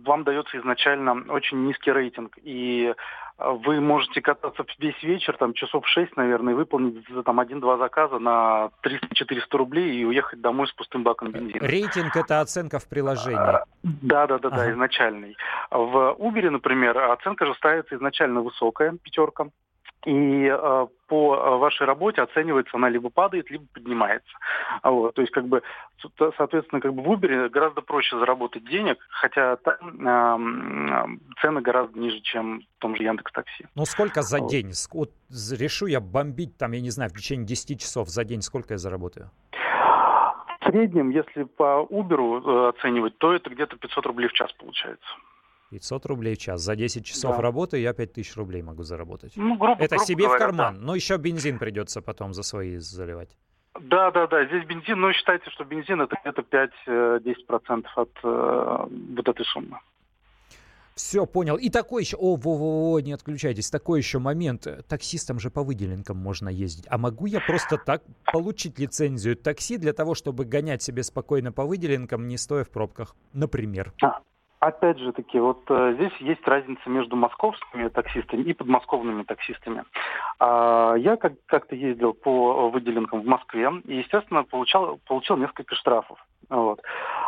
вам 0.05 0.23
дается 0.23 0.57
изначально 0.57 1.23
очень 1.29 1.65
низкий 1.65 1.91
рейтинг, 1.91 2.37
и 2.43 2.93
э, 3.37 3.51
вы 3.65 3.79
можете 3.81 4.21
кататься 4.21 4.65
весь 4.79 5.01
вечер, 5.03 5.37
там, 5.37 5.53
часов 5.53 5.87
6, 5.87 6.17
наверное, 6.17 6.55
выполнить 6.55 7.05
там 7.25 7.39
один-два 7.39 7.77
заказа 7.77 8.19
на 8.19 8.69
300-400 8.83 9.57
рублей 9.57 9.95
и 9.95 10.05
уехать 10.05 10.41
домой 10.41 10.67
с 10.67 10.71
пустым 10.73 11.03
баком 11.03 11.31
бензина. 11.31 11.65
Рейтинг– 11.65 12.15
это 12.15 12.41
оценка 12.41 12.79
в 12.79 12.87
приложении? 12.87 13.35
Да, 13.83 14.27
да, 14.27 14.39
да, 14.39 14.49
да, 14.49 14.71
изначальный. 14.71 15.35
В 15.69 16.15
Uber, 16.19 16.49
например, 16.49 16.97
оценка 16.97 17.45
же 17.45 17.53
ставится 17.55 17.95
изначально 17.95 18.41
высокая, 18.41 18.97
пятерка 19.03 19.47
и 20.05 20.47
э, 20.47 20.87
по 21.07 21.35
э, 21.35 21.57
вашей 21.57 21.85
работе 21.85 22.21
оценивается 22.21 22.77
она 22.77 22.89
либо 22.89 23.09
падает, 23.09 23.49
либо 23.49 23.65
поднимается. 23.73 24.31
Вот, 24.83 25.15
то 25.15 25.21
есть, 25.21 25.33
как 25.33 25.47
бы, 25.47 25.63
соответственно, 26.37 26.81
как 26.81 26.93
бы 26.93 27.01
в 27.01 27.11
Uber 27.11 27.49
гораздо 27.49 27.81
проще 27.81 28.17
заработать 28.17 28.65
денег, 28.65 28.97
хотя 29.09 29.57
там 29.57 30.07
э, 30.07 31.17
цены 31.41 31.61
гораздо 31.61 31.99
ниже, 31.99 32.19
чем 32.21 32.61
в 32.77 32.81
том 32.81 32.95
же 32.95 33.03
Яндекс 33.03 33.31
Такси. 33.31 33.65
Ну, 33.75 33.85
сколько 33.85 34.21
за 34.21 34.39
вот. 34.39 34.49
день? 34.49 34.71
Вот 34.93 35.11
решу 35.59 35.87
я 35.87 35.99
бомбить, 35.99 36.57
там, 36.57 36.71
я 36.73 36.81
не 36.81 36.91
знаю, 36.91 37.09
в 37.09 37.13
течение 37.13 37.45
10 37.45 37.81
часов 37.81 38.09
за 38.09 38.23
день, 38.23 38.41
сколько 38.41 38.75
я 38.75 38.77
заработаю? 38.77 39.31
В 40.61 40.69
среднем, 40.69 41.09
если 41.09 41.43
по 41.43 41.87
Uber 41.89 42.41
э, 42.43 42.69
оценивать, 42.69 43.17
то 43.17 43.33
это 43.33 43.49
где-то 43.49 43.77
500 43.77 44.05
рублей 44.05 44.27
в 44.27 44.33
час 44.33 44.51
получается. 44.53 45.07
500 45.75 46.05
рублей 46.05 46.35
в 46.35 46.37
час. 46.37 46.61
За 46.61 46.75
10 46.75 47.05
часов 47.05 47.35
да. 47.35 47.41
работы 47.41 47.79
я 47.79 47.93
5000 47.93 48.37
рублей 48.37 48.61
могу 48.61 48.83
заработать. 48.83 49.33
Ну, 49.35 49.57
грубо, 49.57 49.83
Это 49.83 49.95
грубо 49.95 50.05
себе 50.05 50.23
говоря, 50.23 50.37
в 50.37 50.39
карман. 50.39 50.75
Да. 50.75 50.85
Но 50.85 50.95
еще 50.95 51.17
бензин 51.17 51.59
придется 51.59 52.01
потом 52.01 52.33
за 52.33 52.43
свои 52.43 52.77
заливать. 52.77 53.35
Да, 53.81 54.09
да, 54.11 54.25
да. 54.27 54.45
Здесь 54.45 54.65
бензин, 54.65 55.01
но 55.01 55.11
считайте, 55.11 55.49
что 55.49 55.65
бензин 55.65 56.01
это 56.01 56.15
где-то 56.21 56.43
5-10% 56.87 57.85
от 57.95 58.09
э, 58.23 58.85
вот 59.15 59.27
этой 59.27 59.45
суммы. 59.45 59.79
Все, 60.95 61.25
понял. 61.25 61.57
И 61.57 61.69
такой 61.69 62.03
еще... 62.03 62.15
О, 62.15 62.37
во, 62.37 62.55
во, 62.55 62.91
во, 62.91 63.01
не 63.01 63.11
отключайтесь. 63.11 63.69
Такой 63.69 63.99
еще 63.99 64.19
момент. 64.19 64.65
Таксистам 64.87 65.39
же 65.39 65.49
по 65.49 65.61
выделенкам 65.61 66.15
можно 66.15 66.47
ездить. 66.47 66.85
А 66.89 66.97
могу 66.97 67.25
я 67.25 67.41
просто 67.41 67.77
так 67.77 68.01
получить 68.31 68.79
лицензию 68.79 69.35
такси 69.35 69.77
для 69.77 69.91
того, 69.91 70.15
чтобы 70.15 70.45
гонять 70.45 70.81
себе 70.81 71.03
спокойно 71.03 71.51
по 71.51 71.65
выделенкам, 71.65 72.29
не 72.29 72.37
стоя 72.37 72.63
в 72.63 72.69
пробках? 72.69 73.13
Например. 73.33 73.91
А, 74.01 74.21
Опять 74.65 74.97
же 74.97 75.11
таки, 75.11 75.39
вот 75.39 75.61
э, 75.69 75.93
здесь 75.93 76.13
есть 76.17 76.47
разница 76.47 76.89
между 76.89 77.15
московскими 77.15 77.87
таксистами 77.89 78.41
и 78.41 78.53
подмосковными 78.53 79.21
таксистами. 79.21 79.83
А, 80.39 80.95
я 80.95 81.17
как- 81.17 81.33
как-то 81.45 81.75
ездил 81.75 82.13
по 82.13 82.69
выделенкам 82.71 83.21
в 83.21 83.27
Москве 83.27 83.69
и, 83.85 83.97
естественно, 83.97 84.43
получал, 84.43 84.99
получил 85.05 85.37
несколько 85.37 85.75
штрафов. 85.75 86.17
Вот. 86.49 86.81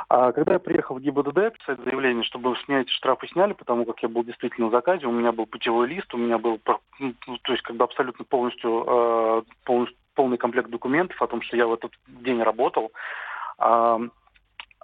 А 0.10 0.32
когда 0.32 0.54
я 0.54 0.60
приехал 0.60 0.96
в 0.96 1.00
ГИБДД 1.00 1.54
писать 1.60 1.80
заявление, 1.84 2.24
чтобы 2.24 2.56
снять 2.66 2.90
штрафы 2.90 3.28
сняли, 3.28 3.54
потому 3.54 3.86
как 3.86 4.02
я 4.02 4.10
был 4.10 4.24
действительно 4.24 4.70
в 4.70 4.72
заказе, 4.72 5.06
у 5.06 5.12
меня 5.12 5.32
был 5.32 5.46
путевой 5.46 5.88
лист, 5.88 6.12
у 6.16 6.18
меня 6.18 6.40
был, 6.40 6.60
ну, 6.98 7.14
то 7.44 7.52
есть 7.52 7.62
как 7.62 7.76
бы 7.76 7.84
абсолютно 7.84 8.26
полностью, 8.26 8.84
э, 8.88 9.42
полностью 9.64 9.96
полный 10.16 10.38
комплект 10.38 10.72
документов 10.72 11.22
о 11.22 11.28
том, 11.28 11.44
что 11.44 11.56
я 11.56 11.68
в 11.68 11.74
этот 11.74 11.92
день 12.08 12.42
работал 12.42 12.92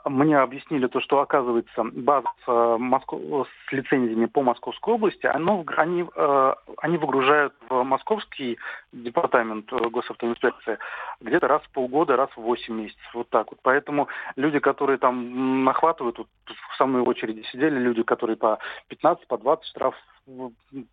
мне 0.05 0.38
объяснили 0.38 0.88
то, 0.88 1.00
что 1.00 1.19
оказывается 1.19 1.83
база 1.83 2.27
с, 2.45 2.50
э, 2.50 2.77
Москв... 2.77 3.13
с 3.13 3.72
лицензиями 3.72 4.25
по 4.25 4.41
Московской 4.41 4.95
области, 4.95 5.25
оно, 5.25 5.63
они, 5.77 6.05
э, 6.15 6.53
они 6.79 6.98
выгружают 6.98 7.53
в 7.69 7.83
московский 7.83 8.57
департамент 8.91 9.72
э, 9.72 9.77
госавтоинспекции 9.89 10.77
где-то 11.22 11.48
раз 11.48 11.62
в 11.63 11.69
полгода, 11.72 12.17
раз 12.17 12.29
в 12.36 12.41
8 12.41 12.74
месяцев. 12.74 13.13
Вот 13.13 13.29
так 13.29 13.51
вот. 13.51 13.60
Поэтому 13.63 14.07
люди, 14.36 14.60
которые 14.60 14.98
там 14.98 15.63
нахватывают, 15.63 16.17
вот 16.17 16.27
в 16.48 16.77
самой 16.77 17.01
очереди 17.01 17.43
сидели 17.51 17.79
люди, 17.79 18.03
которые 18.03 18.36
по 18.36 18.60
15, 18.89 19.27
по 19.27 19.38
20 19.38 19.65
штраф 19.65 19.95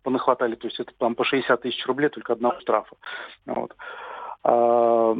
понахватали, 0.03 0.55
то 0.55 0.67
есть 0.67 0.79
это 0.79 0.91
там 0.97 1.15
по 1.15 1.23
60 1.23 1.61
тысяч 1.61 1.85
рублей 1.85 2.09
только 2.09 2.33
одного 2.33 2.59
штрафа. 2.59 2.95
Вот. 3.45 3.75
Э, 4.43 5.15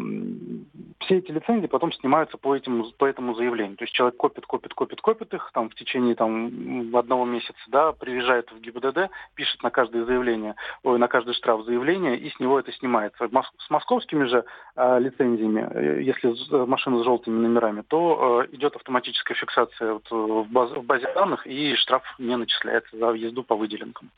все 1.05 1.17
эти 1.17 1.31
лицензии 1.31 1.67
потом 1.67 1.91
снимаются 1.93 2.37
по, 2.37 2.55
этим, 2.55 2.85
по 2.97 3.05
этому 3.05 3.35
заявлению. 3.35 3.77
То 3.77 3.83
есть 3.83 3.93
человек 3.93 4.17
копит, 4.17 4.45
копит, 4.45 4.73
копит, 4.73 5.01
копит 5.01 5.33
их 5.33 5.51
там 5.53 5.69
в 5.69 5.75
течение 5.75 6.15
там, 6.15 6.95
одного 6.95 7.25
месяца, 7.25 7.59
да, 7.67 7.91
приезжает 7.91 8.51
в 8.51 8.59
ГИБДД, 8.59 9.09
пишет 9.35 9.61
на 9.63 9.71
каждое 9.71 10.05
заявление, 10.05 10.55
ой, 10.83 10.99
на 10.99 11.07
каждый 11.07 11.33
штраф 11.33 11.65
заявление, 11.65 12.17
и 12.17 12.29
с 12.29 12.39
него 12.39 12.59
это 12.59 12.71
снимается. 12.73 13.29
С 13.57 13.69
московскими 13.69 14.25
же 14.25 14.45
э, 14.75 14.99
лицензиями, 14.99 15.67
э, 15.71 16.01
если 16.01 16.33
машина 16.65 16.99
с 16.99 17.03
желтыми 17.03 17.39
номерами, 17.39 17.83
то 17.87 18.43
э, 18.43 18.55
идет 18.55 18.75
автоматическая 18.75 19.35
фиксация 19.35 19.93
вот, 19.93 20.09
в, 20.09 20.51
баз, 20.51 20.71
в 20.71 20.83
базе 20.83 21.11
данных, 21.13 21.45
и 21.47 21.75
штраф 21.75 22.03
не 22.19 22.35
начисляется 22.37 22.95
за 22.97 23.11
езду 23.11 23.43
по 23.43 23.55
выделенкам. 23.55 24.09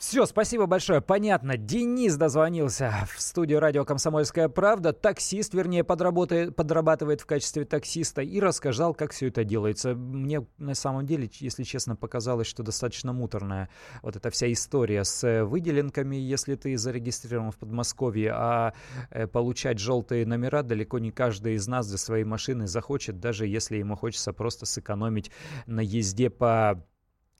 Все, 0.00 0.24
спасибо 0.24 0.64
большое. 0.64 1.02
Понятно. 1.02 1.58
Денис 1.58 2.16
дозвонился 2.16 3.06
в 3.14 3.20
студию 3.20 3.60
радио 3.60 3.84
«Комсомольская 3.84 4.48
правда». 4.48 4.94
Таксист, 4.94 5.52
вернее, 5.52 5.84
подрабатывает 5.84 7.20
в 7.20 7.26
качестве 7.26 7.66
таксиста 7.66 8.22
и 8.22 8.40
рассказал, 8.40 8.94
как 8.94 9.12
все 9.12 9.26
это 9.28 9.44
делается. 9.44 9.94
Мне 9.94 10.46
на 10.56 10.74
самом 10.74 11.04
деле, 11.04 11.30
если 11.40 11.64
честно, 11.64 11.96
показалось, 11.96 12.46
что 12.46 12.62
достаточно 12.62 13.12
муторная 13.12 13.68
вот 14.00 14.16
эта 14.16 14.30
вся 14.30 14.50
история 14.50 15.04
с 15.04 15.44
выделенками, 15.44 16.16
если 16.16 16.54
ты 16.54 16.78
зарегистрирован 16.78 17.50
в 17.50 17.58
Подмосковье, 17.58 18.32
а 18.32 18.72
э, 19.10 19.26
получать 19.26 19.78
желтые 19.78 20.24
номера 20.24 20.62
далеко 20.62 20.98
не 20.98 21.10
каждый 21.10 21.56
из 21.56 21.68
нас 21.68 21.86
для 21.86 21.98
своей 21.98 22.24
машины 22.24 22.66
захочет, 22.66 23.20
даже 23.20 23.46
если 23.46 23.76
ему 23.76 23.96
хочется 23.96 24.32
просто 24.32 24.64
сэкономить 24.64 25.30
на 25.66 25.80
езде 25.80 26.30
по 26.30 26.82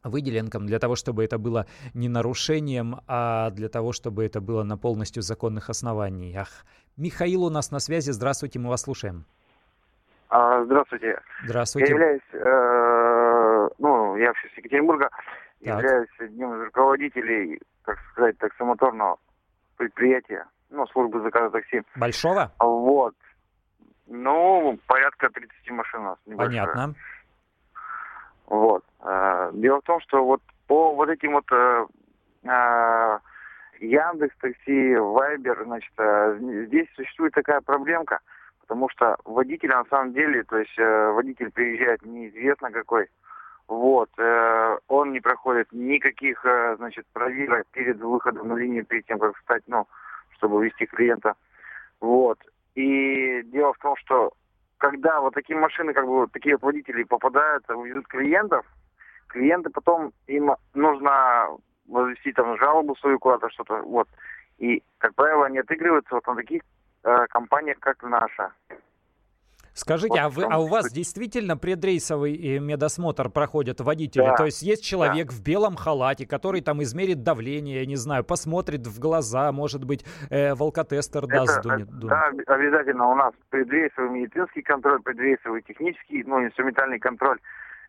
выделенкам 0.02 0.66
для 0.66 0.78
того, 0.78 0.96
чтобы 0.96 1.24
это 1.24 1.38
было 1.38 1.66
не 1.94 2.08
нарушением, 2.08 3.00
а 3.06 3.50
для 3.50 3.68
того, 3.68 3.92
чтобы 3.92 4.24
это 4.24 4.40
было 4.40 4.62
на 4.62 4.76
полностью 4.76 5.22
законных 5.22 5.70
основаниях. 5.70 6.64
Михаил 6.96 7.44
у 7.44 7.50
нас 7.50 7.70
на 7.70 7.78
связи. 7.80 8.10
Здравствуйте, 8.10 8.58
мы 8.58 8.68
вас 8.68 8.82
слушаем. 8.82 9.24
А, 10.28 10.64
здравствуйте. 10.64 11.20
Здравствуйте. 11.44 11.88
Я 11.88 11.94
являюсь, 11.94 12.22
э, 12.32 13.68
ну, 13.78 14.16
я 14.16 14.28
вообще 14.28 14.48
с 14.48 14.58
Екатеринбурга, 14.58 15.08
так. 15.08 15.82
являюсь 15.82 16.08
одним 16.18 16.54
из 16.54 16.64
руководителей, 16.66 17.60
так 17.84 17.98
сказать, 18.12 18.38
таксомоторного 18.38 19.18
предприятия, 19.76 20.46
ну, 20.70 20.86
службы 20.88 21.20
заказа 21.22 21.50
такси. 21.50 21.82
Большого? 21.96 22.52
Вот. 22.60 23.14
Ну, 24.06 24.78
порядка 24.86 25.30
30 25.30 25.70
машин 25.70 26.00
у 26.00 26.04
нас. 26.04 26.18
Небольшое. 26.26 26.66
Понятно. 26.66 26.94
Вот. 28.46 28.84
Э, 29.02 29.50
дело 29.54 29.80
в 29.80 29.84
том, 29.84 30.00
что 30.00 30.24
вот 30.24 30.42
по 30.66 30.94
вот 30.94 31.08
этим 31.08 31.32
вот 31.32 31.50
э, 31.50 31.86
э, 32.44 33.18
Яндекс 33.80 34.36
Такси, 34.38 34.94
Вайбер, 34.96 35.64
значит, 35.64 35.92
здесь 36.68 36.88
существует 36.94 37.32
такая 37.32 37.60
проблемка, 37.62 38.20
потому 38.60 38.88
что 38.90 39.16
водитель 39.24 39.70
на 39.70 39.84
самом 39.86 40.12
деле, 40.12 40.42
то 40.44 40.58
есть 40.58 40.76
водитель 40.76 41.50
приезжает 41.50 42.04
неизвестно 42.04 42.70
какой, 42.70 43.08
вот, 43.68 44.10
он 44.88 45.12
не 45.12 45.20
проходит 45.20 45.72
никаких, 45.72 46.44
значит, 46.76 47.06
проверок 47.14 47.68
перед 47.72 47.98
выходом 48.00 48.48
на 48.48 48.54
линию, 48.54 48.84
перед 48.84 49.06
тем, 49.06 49.18
как 49.18 49.34
встать, 49.36 49.62
ну, 49.66 49.86
чтобы 50.32 50.62
вести 50.62 50.84
клиента, 50.84 51.32
вот. 52.00 52.38
И 52.74 53.42
дело 53.44 53.72
в 53.72 53.78
том, 53.78 53.96
что 53.96 54.34
когда 54.76 55.20
вот 55.20 55.32
такие 55.32 55.58
машины, 55.58 55.94
как 55.94 56.06
бы 56.06 56.26
такие 56.30 56.58
водители 56.58 57.04
попадают, 57.04 57.64
увезут 57.70 58.06
клиентов, 58.08 58.66
клиенты 59.30 59.70
потом, 59.70 60.12
им 60.26 60.54
нужно 60.74 61.48
возвести 61.86 62.32
там 62.32 62.56
жалобу 62.58 62.96
свою 62.96 63.18
куда-то, 63.18 63.48
что-то, 63.50 63.82
вот. 63.82 64.08
И, 64.58 64.82
как 64.98 65.14
правило, 65.14 65.46
они 65.46 65.58
отыгрываются 65.58 66.14
вот 66.14 66.26
на 66.26 66.36
таких 66.36 66.62
э, 67.02 67.26
компаниях, 67.28 67.78
как 67.80 68.02
наша. 68.02 68.52
Скажите, 69.72 70.12
вот 70.12 70.20
а, 70.20 70.28
вы, 70.28 70.44
а 70.44 70.58
у 70.58 70.66
вас 70.66 70.92
действительно 70.92 71.56
предрейсовый 71.56 72.34
э, 72.36 72.58
медосмотр 72.58 73.30
проходят 73.30 73.80
водители? 73.80 74.22
Да. 74.22 74.36
То 74.36 74.44
есть 74.46 74.62
есть 74.62 74.84
человек 74.84 75.28
да. 75.28 75.34
в 75.34 75.42
белом 75.42 75.76
халате, 75.76 76.26
который 76.26 76.60
там 76.60 76.82
измерит 76.82 77.22
давление, 77.22 77.80
я 77.80 77.86
не 77.86 77.96
знаю, 77.96 78.24
посмотрит 78.24 78.86
в 78.86 78.98
глаза, 78.98 79.52
может 79.52 79.84
быть, 79.84 80.04
э, 80.28 80.54
волкотестер 80.54 81.24
это, 81.24 81.28
даст? 81.28 81.62
Дунет, 81.62 81.88
дунет. 81.88 82.08
Да, 82.46 82.54
обязательно 82.54 83.10
у 83.10 83.14
нас 83.14 83.32
предрейсовый 83.48 84.10
медицинский 84.10 84.62
контроль, 84.62 85.00
предрейсовый 85.00 85.62
технический, 85.62 86.24
ну, 86.26 86.44
инструментальный 86.44 86.98
контроль 86.98 87.38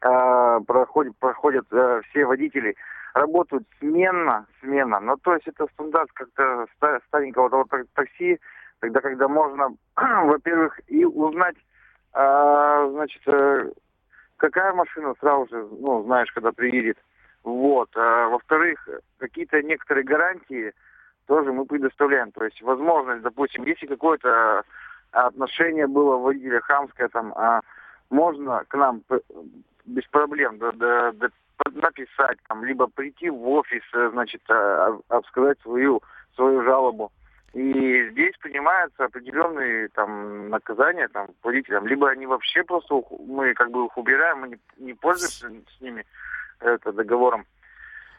э, 0.02 0.60
проходит, 0.66 1.18
проходят 1.18 1.66
э, 1.72 2.02
все 2.10 2.26
водители 2.26 2.76
работают 3.14 3.68
сменно, 3.80 4.46
сменно. 4.62 5.00
Ну, 5.00 5.18
то 5.18 5.34
есть 5.34 5.48
это 5.48 5.68
стандарт 5.74 6.10
как-то 6.14 6.66
старенького 7.08 7.50
вот, 7.50 7.68
такси, 7.94 8.40
тогда, 8.80 9.02
когда 9.02 9.28
можно, 9.28 9.76
во-первых, 9.96 10.80
и 10.88 11.04
узнать 11.04 11.58
а, 12.14 12.90
значит, 12.90 13.22
э, 13.26 13.72
какая 14.38 14.74
машина 14.74 15.14
сразу 15.20 15.48
же, 15.50 15.68
ну, 15.80 16.04
знаешь, 16.04 16.32
когда 16.32 16.52
приедет. 16.52 16.98
Вот. 17.44 17.90
А, 17.96 18.28
во-вторых, 18.28 18.88
какие-то 19.18 19.62
некоторые 19.62 20.04
гарантии 20.04 20.74
тоже 21.28 21.54
мы 21.54 21.66
предоставляем. 21.66 22.32
То 22.32 22.44
есть 22.44 22.62
возможность, 22.62 23.22
допустим, 23.22 23.64
если 23.64 23.88
какое-то 23.88 24.64
отношение 25.12 25.88
было 25.88 26.18
водителя 26.18 26.60
хамское, 26.62 27.08
там, 27.10 27.34
а, 27.36 27.62
можно 28.10 28.66
к 28.68 28.76
нам 28.76 29.02
без 29.92 30.06
проблем 30.08 30.58
да, 30.58 30.72
да, 30.74 31.12
да, 31.12 31.30
написать, 31.74 32.38
там, 32.48 32.64
либо 32.64 32.88
прийти 32.88 33.30
в 33.30 33.48
офис, 33.48 33.84
э, 33.94 34.10
значит, 34.12 34.42
а, 34.50 34.98
а, 35.10 35.22
сказать 35.24 35.60
свою, 35.62 36.02
свою 36.36 36.64
жалобу. 36.64 37.12
И 37.54 38.10
здесь 38.12 38.36
принимаются 38.38 39.06
определенные 39.06 39.90
там 39.90 40.50
наказания 40.50 41.10
там 41.10 41.28
водителям. 41.44 41.86
Либо 41.86 42.10
они 42.10 42.26
вообще 42.26 42.64
просто 42.64 43.02
мы 43.28 43.54
как 43.54 43.72
бы 43.72 43.86
их 43.86 43.98
убираем, 43.98 44.40
мы 44.40 44.48
не, 44.50 44.58
не 44.78 44.94
пользуемся 44.94 45.50
с 45.78 45.82
ними 45.82 46.06
это, 46.62 46.94
договором. 46.94 47.46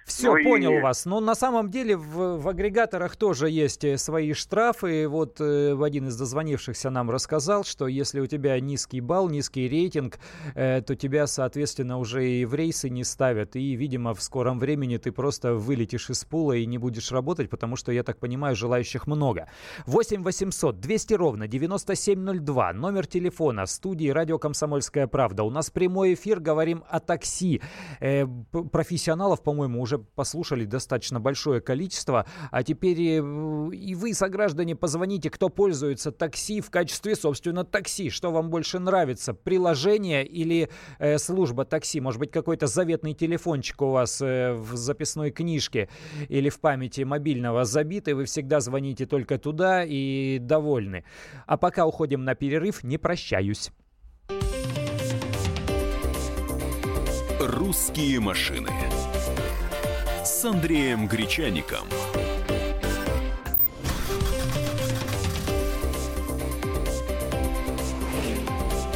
Все, 0.05 0.35
ну, 0.35 0.43
понял 0.43 0.73
и... 0.73 0.81
вас. 0.81 1.05
Но 1.05 1.21
на 1.21 1.35
самом 1.35 1.71
деле 1.71 1.97
в, 1.97 2.39
в 2.39 2.49
агрегаторах 2.49 3.17
тоже 3.17 3.51
есть 3.51 3.85
э, 3.85 3.97
свои 3.99 4.33
штрафы. 4.33 5.09
Вот 5.09 5.41
э, 5.41 5.77
один 5.81 6.09
из 6.09 6.17
дозвонившихся 6.17 6.91
нам 6.91 7.11
рассказал, 7.11 7.65
что 7.65 7.87
если 7.87 8.21
у 8.21 8.27
тебя 8.27 8.59
низкий 8.61 9.01
балл, 9.01 9.29
низкий 9.29 9.69
рейтинг, 9.69 10.19
э, 10.55 10.83
то 10.83 10.97
тебя, 10.97 11.27
соответственно, 11.27 11.99
уже 11.99 12.29
и 12.29 12.45
в 12.45 12.55
рейсы 12.55 12.91
не 12.91 13.05
ставят. 13.05 13.57
И, 13.57 13.75
видимо, 13.75 14.15
в 14.15 14.23
скором 14.23 14.59
времени 14.59 14.97
ты 14.97 15.13
просто 15.13 15.55
вылетишь 15.55 16.11
из 16.11 16.25
пула 16.25 16.53
и 16.53 16.67
не 16.67 16.79
будешь 16.79 17.13
работать, 17.13 17.49
потому 17.49 17.77
что, 17.77 17.93
я 17.93 18.03
так 18.03 18.19
понимаю, 18.19 18.57
желающих 18.57 19.07
много. 19.07 19.49
8 19.87 20.23
800 20.23 20.81
200 20.81 21.15
ровно 21.15 21.49
9702. 21.49 22.73
Номер 22.73 23.07
телефона 23.07 23.67
студии 23.67 24.09
«Радио 24.09 24.39
Комсомольская 24.39 25.07
правда». 25.07 25.45
У 25.45 25.51
нас 25.51 25.71
прямой 25.71 26.15
эфир, 26.15 26.41
говорим 26.41 26.85
о 26.89 27.01
такси. 27.01 27.61
Э, 28.01 28.27
профессионалов, 28.73 29.43
по-моему, 29.43 29.81
уже 29.81 29.92
уже 29.93 29.99
послушали 29.99 30.65
достаточно 30.65 31.21
большое 31.21 31.61
количество, 31.61 32.27
а 32.51 32.63
теперь 32.63 33.01
и, 33.01 33.17
и 33.17 33.95
вы, 33.95 34.15
сограждане, 34.15 34.75
позвоните, 34.75 35.31
кто 35.31 35.49
пользуется 35.49 36.13
такси 36.13 36.61
в 36.61 36.71
качестве, 36.71 37.15
собственно, 37.15 37.65
такси. 37.65 38.11
Что 38.11 38.31
вам 38.31 38.51
больше 38.51 38.79
нравится, 38.79 39.35
приложение 39.35 40.27
или 40.27 40.71
э, 40.99 41.19
служба 41.19 41.65
такси? 41.65 42.01
Может 42.01 42.21
быть, 42.21 42.31
какой-то 42.31 42.67
заветный 42.67 43.15
телефончик 43.15 43.83
у 43.83 43.91
вас 43.91 44.21
э, 44.23 44.53
в 44.53 44.77
записной 44.77 45.31
книжке 45.31 45.89
или 46.29 46.49
в 46.49 46.61
памяти 46.61 47.03
мобильного 47.03 47.65
забит, 47.65 48.09
и 48.09 48.13
вы 48.13 48.25
всегда 48.25 48.61
звоните 48.61 49.07
только 49.07 49.39
туда 49.39 49.85
и 49.85 50.39
довольны. 50.41 51.05
А 51.47 51.57
пока 51.57 51.87
уходим 51.87 52.25
на 52.25 52.35
перерыв, 52.35 52.83
не 52.85 52.99
прощаюсь. 52.99 53.71
«Русские 57.41 58.21
машины» 58.21 58.71
с 60.43 60.45
Андреем 60.45 61.07
Гречаником. 61.07 61.87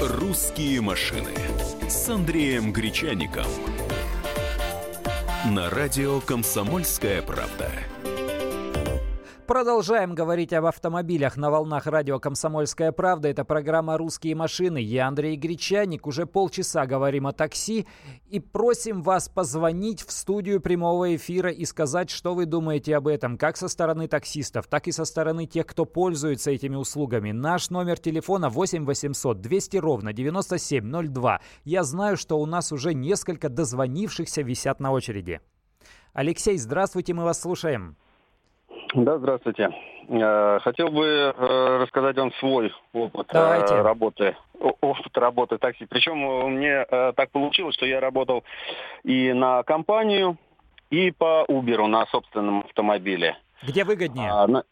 «Русские 0.01 0.81
машины» 0.81 1.31
с 1.89 2.09
Андреем 2.09 2.73
Гречаником. 2.73 3.47
На 5.53 5.71
радио 5.71 6.21
«Комсомольская 6.21 7.23
правда». 7.23 7.71
Продолжаем 9.47 10.17
говорить 10.17 10.53
об 10.53 10.65
автомобилях 10.65 11.37
на 11.37 11.53
волнах 11.53 11.87
радио 11.87 12.19
«Комсомольская 12.19 12.91
правда». 12.91 13.29
Это 13.29 13.45
программа 13.45 13.97
«Русские 13.97 14.35
машины». 14.35 14.79
Я 14.79 15.07
Андрей 15.07 15.37
Гречаник. 15.37 16.09
Уже 16.09 16.27
полчаса 16.27 16.85
говорим 16.85 17.29
о 17.29 17.33
такси 17.33 17.87
и 18.29 18.41
просим 18.41 19.03
вас 19.03 19.29
позвонить 19.29 20.05
в 20.05 20.11
студию 20.11 20.61
прямого 20.61 21.15
эфира 21.15 21.53
и 21.53 21.65
сказать, 21.65 22.11
что 22.11 22.35
вы 22.35 22.47
думаете 22.47 22.97
об 22.97 23.07
этом, 23.07 23.39
как 23.39 23.57
со 23.57 23.69
стороны 23.69 24.09
таксистов, 24.09 24.67
так 24.67 24.89
и 24.89 24.93
со 24.93 25.05
стороны 25.05 25.47
тех, 25.47 25.65
кто 25.65 25.85
пользуется 25.85 26.51
этими 26.51 26.75
услугами. 26.75 27.31
Наш 27.31 27.71
номер 27.71 28.01
телефона 28.01 28.49
8 28.49 28.85
800 28.85 29.41
200 29.41 29.77
ровно 29.77 30.13
9702. 30.13 31.41
Я 31.63 31.85
знаю, 31.85 32.17
что 32.17 32.41
у 32.41 32.47
нас 32.47 32.73
уже 32.73 32.95
несколько 32.95 33.49
дозвонившихся 33.49 34.43
висят 34.43 34.81
на 34.81 34.91
очереди. 34.91 35.41
Алексей, 36.13 36.59
здравствуйте, 36.59 37.15
мы 37.15 37.23
вас 37.23 37.41
слушаем. 37.41 37.97
Да, 38.97 39.19
здравствуйте. 39.19 39.71
Э, 40.09 40.59
хотел 40.63 40.89
бы 40.89 41.05
э, 41.05 41.79
рассказать 41.83 42.17
вам 42.17 42.33
свой 42.35 42.73
опыт 42.95 43.29
Давайте. 43.31 43.83
работы. 43.83 44.37
Опыт 44.59 45.19
работы 45.19 45.59
такси. 45.59 45.85
Причем 45.85 46.17
мне 46.55 46.85
так 46.87 47.31
получилось, 47.31 47.75
что 47.75 47.85
я 47.85 48.01
работал 48.01 48.43
и 49.05 49.35
на 49.35 49.63
компанию, 49.65 50.39
и 50.89 51.11
по 51.11 51.45
Uber 51.47 51.87
на 51.87 52.07
собственном 52.07 52.61
автомобиле. 52.61 53.37
Где 53.63 53.85
выгоднее? 53.85 54.31
А, 54.31 54.47
на, 54.47 54.65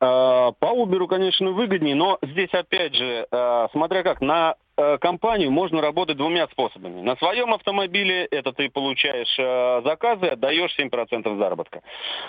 а, 0.00 0.52
по 0.52 0.66
Uber, 0.66 1.06
конечно, 1.08 1.50
выгоднее, 1.50 1.96
но 1.96 2.18
здесь 2.22 2.52
опять 2.52 2.94
же, 2.94 3.26
а, 3.32 3.68
смотря 3.72 4.04
как, 4.04 4.20
на 4.20 4.54
компанию 5.00 5.50
можно 5.50 5.80
работать 5.80 6.16
двумя 6.16 6.46
способами. 6.48 7.00
На 7.00 7.16
своем 7.16 7.54
автомобиле 7.54 8.26
это 8.26 8.52
ты 8.52 8.68
получаешь 8.68 9.34
а, 9.38 9.82
заказы, 9.82 10.26
отдаешь 10.26 10.74
7% 10.78 11.38
заработка. 11.38 11.82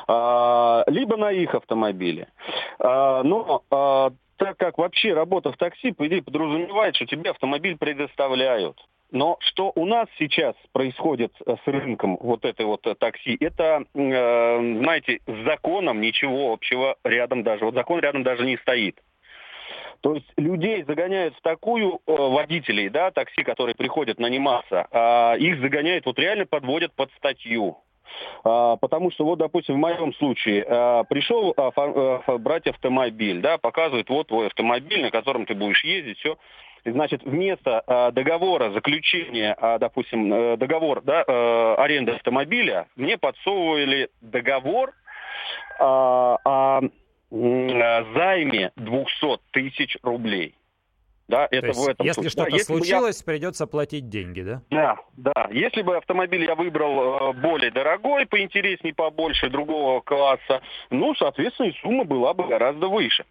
А, 0.07 0.83
либо 0.87 1.17
на 1.17 1.31
их 1.31 1.53
автомобиле. 1.55 2.29
А, 2.79 3.23
но 3.23 3.63
а, 3.69 4.11
так 4.37 4.57
как 4.57 4.77
вообще 4.77 5.13
работа 5.13 5.51
в 5.51 5.57
такси, 5.57 5.91
по 5.91 6.07
идее, 6.07 6.23
подразумевает, 6.23 6.95
что 6.95 7.05
тебе 7.05 7.31
автомобиль 7.31 7.77
предоставляют. 7.77 8.77
Но 9.11 9.37
что 9.39 9.71
у 9.75 9.85
нас 9.85 10.07
сейчас 10.19 10.53
происходит 10.73 11.31
э, 11.45 11.55
с 11.63 11.67
рынком 11.67 12.17
вот 12.19 12.43
этой 12.43 12.65
вот 12.65 12.85
э, 12.85 12.95
такси, 12.95 13.37
это, 13.39 13.85
э, 13.93 14.79
знаете, 14.81 15.19
с 15.25 15.45
законом 15.45 16.01
ничего 16.01 16.51
общего 16.51 16.97
рядом 17.05 17.43
даже, 17.43 17.63
вот 17.63 17.73
закон 17.73 18.01
рядом 18.01 18.23
даже 18.23 18.45
не 18.45 18.57
стоит. 18.57 18.99
То 20.01 20.15
есть 20.15 20.27
людей 20.37 20.83
загоняют 20.83 21.35
в 21.35 21.41
такую 21.41 21.99
э, 22.05 22.11
водителей, 22.13 22.89
да, 22.89 23.11
такси, 23.11 23.43
которые 23.43 23.75
приходят 23.75 24.19
наниматься, 24.19 24.87
э, 24.91 25.37
их 25.39 25.59
загоняют, 25.61 26.05
вот 26.05 26.19
реально 26.19 26.45
подводят 26.45 26.93
под 26.93 27.11
статью. 27.17 27.77
А, 28.43 28.77
потому 28.77 29.11
что 29.11 29.25
вот, 29.25 29.39
допустим, 29.39 29.75
в 29.75 29.79
моем 29.79 30.13
случае 30.15 30.65
а, 30.67 31.03
пришел 31.03 31.53
а, 31.55 32.37
брать 32.37 32.67
автомобиль, 32.67 33.41
да, 33.41 33.57
показывает 33.57 34.09
вот 34.09 34.27
твой 34.27 34.47
автомобиль, 34.47 35.01
на 35.01 35.11
котором 35.11 35.45
ты 35.45 35.53
будешь 35.53 35.83
ездить, 35.83 36.17
все. 36.19 36.37
Значит, 36.85 37.23
вместо 37.23 37.83
э, 37.85 38.11
договора 38.13 38.71
заключения, 38.71 39.57
э, 39.59 39.77
допустим, 39.77 40.31
э, 40.33 40.57
договор 40.57 41.01
да, 41.01 41.23
э, 41.27 41.75
аренды 41.79 42.13
автомобиля, 42.13 42.87
мне 42.95 43.17
подсовывали 43.17 44.09
договор 44.21 44.91
э, 44.91 44.93
о 45.83 46.79
э, 46.81 46.89
займе 47.29 48.71
200 48.75 49.39
тысяч 49.51 49.97
рублей. 50.01 50.55
Да, 51.27 51.45
это 51.51 51.61
То 51.61 51.67
есть, 51.67 51.79
в 51.79 51.89
этом 51.89 52.05
если 52.05 52.29
что-то 52.29 52.51
да, 52.51 52.59
случилось, 52.59 53.19
я... 53.19 53.25
придется 53.25 53.67
платить 53.67 54.07
деньги, 54.07 54.41
да? 54.41 54.61
Да, 54.69 54.95
да. 55.17 55.49
Если 55.51 55.81
бы 55.81 55.97
автомобиль 55.97 56.45
я 56.45 56.55
выбрал 56.55 57.31
э, 57.31 57.33
более 57.33 57.69
дорогой, 57.69 58.25
поинтереснее, 58.25 58.93
побольше, 58.93 59.49
другого 59.49 59.99
класса, 59.99 60.61
ну, 60.89 61.13
соответственно, 61.15 61.67
и 61.67 61.77
сумма 61.81 62.05
была 62.05 62.33
бы 62.33 62.47
гораздо 62.47 62.87
выше. 62.87 63.25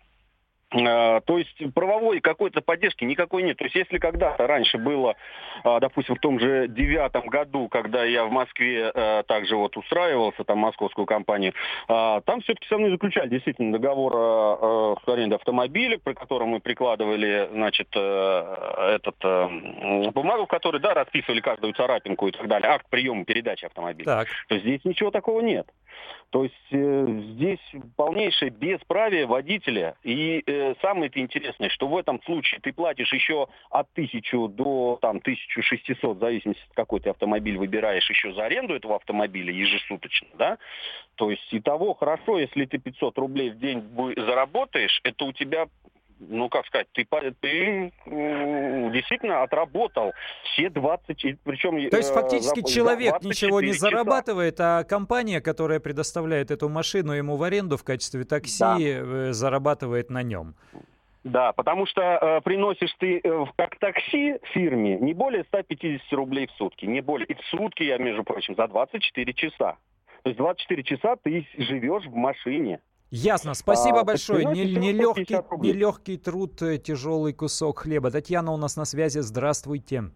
А, 0.71 1.21
то 1.21 1.39
есть 1.39 1.57
правовой 1.75 2.21
какой-то 2.21 2.61
поддержки 2.61 3.05
никакой 3.05 3.43
нет. 3.43 3.57
То 3.57 3.65
есть 3.65 3.77
если 3.77 3.99
когда-то 3.99 4.47
раньше 4.47 4.79
было, 4.79 5.15
а, 5.63 5.79
допустим, 5.79 6.17
в 6.17 6.21
том 6.21 6.41
же 6.41 6.67
девятом 6.69 7.29
году, 7.29 7.69
когда 7.69 8.05
я 8.05 8.25
в 8.25 8.33
Москве 8.33 8.91
а, 8.93 9.23
также 9.23 9.57
вот 9.57 9.77
устраивался, 9.77 10.43
там, 10.45 10.59
московскую 10.59 11.07
компанию, 11.07 11.55
там 11.87 12.41
все-таки 12.43 12.67
со 12.69 12.79
мной 12.79 12.91
заключали 12.91 13.29
действительно 13.29 13.73
договор 13.73 14.99
с 15.05 15.09
арендой 15.09 15.39
автомобиля, 15.39 15.99
при 16.03 16.15
котором 16.15 16.49
мы 16.49 16.61
прикладывали, 16.61 17.49
значит, 17.53 17.89
этот 17.95 19.17
бумагу, 20.13 20.45
в 20.45 20.49
которой, 20.49 20.81
да, 20.81 20.95
расписывали 20.95 21.41
каждую 21.41 21.75
царапинку 21.75 22.29
и 22.29 22.33
так 22.33 22.49
далее, 22.49 22.71
акт 22.71 22.87
приема 22.91 23.25
передачи 23.25 23.65
автомобиля. 23.65 24.05
Так. 24.05 24.29
То 24.49 24.55
есть 24.55 24.67
здесь 24.67 24.85
ничего 24.85 25.11
такого 25.11 25.41
нет. 25.41 25.67
То 26.31 26.43
есть 26.43 26.55
э, 26.73 27.07
здесь 27.35 27.61
полнейшее 27.97 28.51
бесправие 28.51 29.27
водителя. 29.27 29.95
И 30.03 30.43
э, 30.45 30.56
самое 30.81 31.11
интересное, 31.15 31.69
что 31.69 31.89
в 31.89 31.97
этом 31.97 32.23
случае 32.23 32.61
ты 32.61 32.73
платишь 32.73 33.13
еще 33.13 33.49
от 33.71 33.89
1000 33.93 34.49
до 34.49 34.99
там, 35.01 35.19
1600, 35.19 36.17
в 36.17 36.21
зависимости 36.21 36.63
от 36.69 36.75
какой 36.75 37.01
ты 37.01 37.11
автомобиль 37.11 37.57
выбираешь, 37.57 38.09
еще 38.09 38.33
за 38.33 38.45
аренду 38.45 38.75
этого 38.75 38.97
автомобиля 38.97 39.53
ежесуточно. 39.53 40.29
Да? 40.35 40.59
То 41.17 41.31
есть 41.31 41.53
и 41.53 41.61
того 41.61 41.95
хорошо, 41.95 42.39
если 42.39 42.65
ты 42.67 42.79
500 42.79 43.19
рублей 43.19 43.51
в 43.51 43.59
день 43.59 43.83
заработаешь, 44.17 45.01
это 45.05 45.25
у 45.25 45.33
тебя 45.33 45.67
ну, 46.19 46.49
как 46.49 46.67
сказать, 46.67 46.89
ты, 46.93 47.07
ты 47.41 47.93
действительно 48.07 49.43
отработал 49.43 50.13
все 50.45 50.71
20, 50.71 51.39
причем... 51.45 51.91
То 51.91 51.97
есть 51.97 52.11
э, 52.11 52.15
фактически 52.15 52.61
за, 52.61 52.73
человек 52.73 53.23
ничего 53.23 53.61
не 53.61 53.73
часа. 53.73 53.91
зарабатывает, 53.91 54.59
а 54.61 54.85
компания, 54.85 55.41
которая 55.41 55.81
предоставляет 55.81 56.51
эту 56.51 56.69
машину 56.69 57.13
ему 57.13 57.37
в 57.37 57.43
аренду 57.43 57.77
в 57.77 57.85
качестве 57.85 58.25
такси, 58.25 58.61
да. 58.61 58.77
Э, 58.81 59.33
зарабатывает 59.33 60.11
на 60.11 60.23
нем. 60.23 60.55
Да, 61.27 61.53
потому 61.53 61.87
что 61.87 62.01
э, 62.01 62.41
приносишь 62.43 62.95
ты 62.99 63.21
э, 63.23 63.45
как 63.57 63.77
такси 63.81 64.39
фирме 64.53 64.97
не 64.99 65.13
более 65.13 65.43
150 65.45 66.13
рублей 66.13 66.47
в 66.47 66.53
сутки. 66.53 66.87
Не 66.87 67.01
более. 67.01 67.27
И 67.27 67.35
в 67.35 67.41
сутки 67.47 67.83
я, 67.83 67.99
между 67.99 68.23
прочим, 68.23 68.55
за 68.55 68.69
24 68.69 69.33
часа. 69.35 69.77
То 70.23 70.31
есть 70.31 70.39
24 70.39 70.83
часа 70.85 71.17
ты 71.17 71.45
живешь 71.59 72.05
в 72.05 72.15
машине. 72.15 72.81
Ясно, 73.11 73.55
спасибо 73.55 74.01
а, 74.01 74.05
большое. 74.05 74.45
Нелегкий 74.45 75.35
не, 75.61 75.69
не 75.69 75.73
легкий 75.73 76.17
труд, 76.17 76.61
э, 76.63 76.79
тяжелый 76.79 77.33
кусок 77.33 77.81
хлеба. 77.81 78.11
Татьяна 78.11 78.53
у 78.53 78.57
нас 78.57 78.77
на 78.77 78.85
связи. 78.85 79.21
Здравствуйте. 79.21 80.11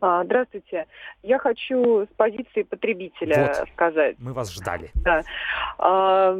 А, 0.00 0.24
здравствуйте. 0.24 0.86
Я 1.22 1.38
хочу 1.38 2.04
с 2.04 2.16
позиции 2.16 2.62
потребителя 2.62 3.54
вот. 3.58 3.68
сказать. 3.68 4.16
Мы 4.18 4.32
вас 4.32 4.50
ждали. 4.52 4.90
Да. 4.94 5.22
А, 5.78 6.38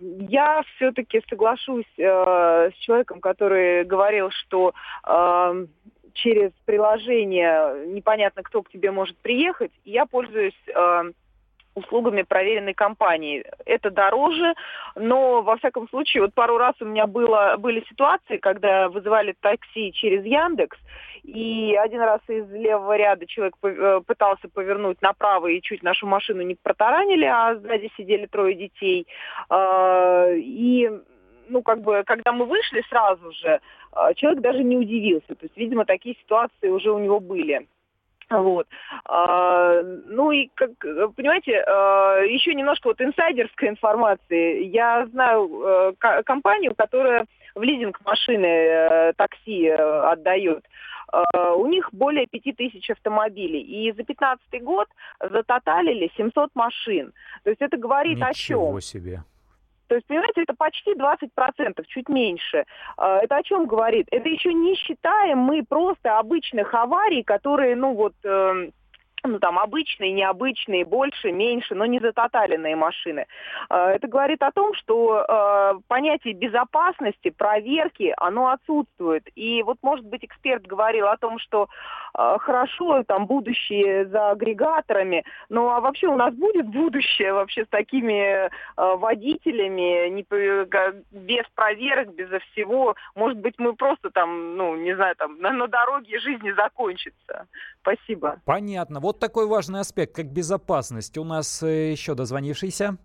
я 0.00 0.62
все-таки 0.76 1.22
соглашусь 1.28 1.86
э, 1.98 2.70
с 2.70 2.74
человеком, 2.80 3.20
который 3.20 3.84
говорил, 3.84 4.30
что 4.30 4.72
э, 5.06 5.66
через 6.14 6.50
приложение 6.64 7.86
непонятно, 7.88 8.42
кто 8.42 8.62
к 8.62 8.70
тебе 8.70 8.90
может 8.90 9.16
приехать. 9.18 9.72
Я 9.84 10.06
пользуюсь 10.06 10.58
услугами 11.74 12.22
проверенной 12.22 12.74
компании. 12.74 13.44
Это 13.64 13.90
дороже, 13.90 14.54
но, 14.94 15.42
во 15.42 15.56
всяком 15.56 15.88
случае, 15.88 16.22
вот 16.22 16.34
пару 16.34 16.58
раз 16.58 16.74
у 16.80 16.84
меня 16.84 17.06
было, 17.06 17.56
были 17.58 17.84
ситуации, 17.88 18.36
когда 18.36 18.88
вызывали 18.88 19.34
такси 19.40 19.92
через 19.92 20.24
Яндекс, 20.24 20.78
и 21.22 21.78
один 21.80 22.00
раз 22.00 22.20
из 22.28 22.50
левого 22.50 22.96
ряда 22.96 23.26
человек 23.26 23.54
э, 23.62 24.00
пытался 24.04 24.48
повернуть 24.48 25.00
направо 25.02 25.46
и 25.46 25.62
чуть 25.62 25.82
нашу 25.82 26.06
машину 26.06 26.42
не 26.42 26.56
протаранили, 26.60 27.24
а 27.24 27.54
сзади 27.54 27.90
сидели 27.96 28.26
трое 28.26 28.54
детей. 28.54 29.06
А, 29.48 30.26
и 30.32 30.90
ну, 31.48 31.62
как 31.62 31.82
бы, 31.82 32.02
когда 32.04 32.32
мы 32.32 32.46
вышли 32.46 32.82
сразу 32.88 33.30
же, 33.32 33.60
а, 33.92 34.14
человек 34.14 34.40
даже 34.40 34.64
не 34.64 34.76
удивился. 34.76 35.34
То 35.34 35.44
есть, 35.44 35.56
видимо, 35.56 35.84
такие 35.84 36.16
ситуации 36.16 36.68
уже 36.68 36.90
у 36.90 36.98
него 36.98 37.20
были. 37.20 37.68
Вот. 38.32 38.66
А, 39.04 39.82
ну 39.82 40.30
и, 40.32 40.48
как, 40.54 40.70
понимаете, 41.14 41.62
а, 41.66 42.20
еще 42.22 42.54
немножко 42.54 42.88
вот 42.88 43.00
инсайдерской 43.00 43.68
информации. 43.68 44.64
Я 44.64 45.06
знаю 45.06 45.94
а, 46.00 46.22
компанию, 46.22 46.74
которая 46.76 47.26
в 47.54 47.62
лизинг 47.62 48.00
машины 48.04 48.46
а, 48.46 49.12
такси 49.14 49.68
а, 49.68 50.12
отдает. 50.12 50.64
А, 51.12 51.54
у 51.54 51.66
них 51.66 51.88
более 51.92 52.26
5000 52.26 52.90
автомобилей. 52.90 53.60
И 53.60 53.90
за 53.90 54.04
2015 54.04 54.62
год 54.62 54.88
затоталили 55.20 56.10
700 56.16 56.50
машин. 56.54 57.12
То 57.44 57.50
есть 57.50 57.60
это 57.60 57.76
говорит 57.76 58.18
Ничего 58.18 58.28
о 58.28 58.34
чем? 58.34 58.80
Себе. 58.80 59.22
То 59.92 59.96
есть, 59.96 60.06
понимаете, 60.06 60.44
это 60.44 60.54
почти 60.54 60.94
20%, 60.94 61.84
чуть 61.86 62.08
меньше. 62.08 62.64
А, 62.96 63.18
это 63.18 63.36
о 63.36 63.42
чем 63.42 63.66
говорит? 63.66 64.06
Это 64.10 64.26
еще 64.26 64.54
не 64.54 64.74
считаем 64.74 65.36
мы 65.36 65.62
просто 65.62 66.18
обычных 66.18 66.72
аварий, 66.72 67.22
которые, 67.22 67.76
ну 67.76 67.92
вот, 67.92 68.14
эм, 68.24 68.72
ну, 69.24 69.38
там, 69.38 69.58
обычные, 69.58 70.12
необычные, 70.12 70.84
больше, 70.84 71.30
меньше, 71.30 71.74
но 71.74 71.86
не 71.86 72.00
затоталенные 72.00 72.74
машины. 72.74 73.26
А, 73.68 73.90
это 73.90 74.08
говорит 74.08 74.42
о 74.42 74.50
том, 74.50 74.74
что 74.74 75.24
э, 75.26 75.80
понятие 75.86 76.34
безопасности, 76.34 77.30
проверки, 77.30 78.12
оно 78.16 78.48
отсутствует. 78.48 79.28
И 79.36 79.62
вот, 79.62 79.78
может 79.82 80.04
быть, 80.06 80.24
эксперт 80.24 80.66
говорил 80.66 81.06
о 81.06 81.16
том, 81.16 81.38
что 81.38 81.68
э, 82.18 82.36
хорошо, 82.40 83.04
там, 83.04 83.26
будущее 83.26 84.06
за 84.06 84.30
агрегаторами, 84.30 85.24
ну, 85.48 85.70
а 85.70 85.80
вообще 85.80 86.08
у 86.08 86.16
нас 86.16 86.34
будет 86.34 86.66
будущее 86.66 87.32
вообще 87.32 87.64
с 87.64 87.68
такими 87.68 88.46
э, 88.46 88.48
водителями, 88.76 90.08
не, 90.08 90.26
без 91.12 91.44
проверок, 91.54 92.12
безо 92.14 92.40
всего. 92.40 92.96
Может 93.14 93.38
быть, 93.38 93.54
мы 93.58 93.74
просто 93.74 94.10
там, 94.10 94.56
ну, 94.56 94.74
не 94.74 94.96
знаю, 94.96 95.14
там, 95.16 95.38
на, 95.38 95.52
на 95.52 95.68
дороге 95.68 96.18
жизни 96.18 96.50
закончится. 96.52 97.46
Спасибо. 97.82 98.40
Понятно. 98.44 99.00
Вот 99.00 99.11
такой 99.18 99.46
важный 99.46 99.80
аспект, 99.80 100.14
как 100.14 100.26
безопасность. 100.26 101.18
У 101.18 101.24
нас 101.24 101.62
э, 101.62 101.90
еще 101.90 102.14
дозвонившийся. 102.14 102.96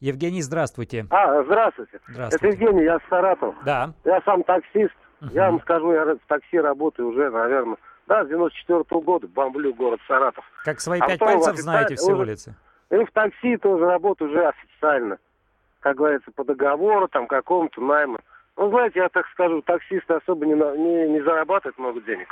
Евгений, 0.00 0.42
здравствуйте. 0.42 1.06
А, 1.10 1.42
здравствуйте. 1.44 2.00
Здравствуйте. 2.08 2.46
Это 2.46 2.64
Евгений, 2.64 2.84
я 2.84 2.98
с 2.98 3.02
Саратова. 3.08 3.54
Да. 3.64 3.94
Я 4.04 4.20
сам 4.22 4.42
таксист. 4.42 4.94
Угу. 5.22 5.30
Я 5.32 5.50
вам 5.50 5.60
скажу, 5.62 5.92
я 5.92 6.04
в 6.04 6.18
такси 6.26 6.58
работаю 6.58 7.08
уже, 7.08 7.30
наверное, 7.30 7.78
да, 8.06 8.24
с 8.24 8.28
94 8.28 8.80
-го 8.80 9.00
года, 9.00 9.26
бомблю 9.28 9.72
город 9.74 10.00
Саратов. 10.06 10.44
Как 10.64 10.80
свои 10.80 11.00
а 11.00 11.06
пять 11.06 11.18
пальцев 11.18 11.56
знаете 11.56 11.94
все 11.94 12.12
улицы. 12.12 12.54
И 12.90 12.96
в 12.96 13.10
такси 13.12 13.56
тоже 13.56 13.86
работаю 13.86 14.30
уже 14.30 14.46
официально. 14.46 15.18
как 15.80 15.96
говорится, 15.96 16.30
по 16.32 16.44
договору, 16.44 17.08
там, 17.08 17.26
какому-то 17.26 17.80
найму. 17.82 18.18
Ну, 18.56 18.70
знаете, 18.70 19.00
я 19.00 19.08
так 19.10 19.26
скажу, 19.28 19.60
таксисты 19.62 20.14
особо 20.14 20.46
не, 20.46 20.54
не, 20.54 21.08
не 21.10 21.20
зарабатывают 21.22 21.78
много 21.78 22.00
денег. 22.00 22.28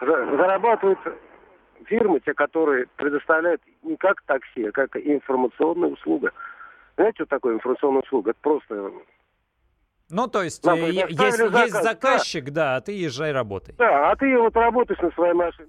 Зарабатывают 0.00 0.98
фирмы, 1.86 2.20
те, 2.20 2.34
которые 2.34 2.86
предоставляют 2.96 3.62
не 3.82 3.96
как 3.96 4.22
такси, 4.22 4.66
а 4.66 4.72
как 4.72 4.96
информационная 4.96 5.90
услуга. 5.90 6.32
Знаете, 6.96 7.16
что 7.16 7.26
такое 7.26 7.54
информационная 7.54 8.02
услуга? 8.02 8.30
Это 8.30 8.40
просто... 8.40 8.92
Ну, 10.10 10.26
то 10.26 10.42
есть, 10.42 10.66
э, 10.66 10.90
есть, 10.90 11.36
заказ, 11.36 11.64
есть 11.64 11.82
заказчик, 11.82 12.44
да. 12.46 12.50
да, 12.52 12.76
а 12.76 12.80
ты 12.80 12.92
езжай 12.92 13.30
работай. 13.30 13.74
Да, 13.76 14.10
а 14.10 14.16
ты 14.16 14.38
вот 14.38 14.56
работаешь 14.56 15.00
на 15.00 15.10
своей 15.10 15.34
машине 15.34 15.68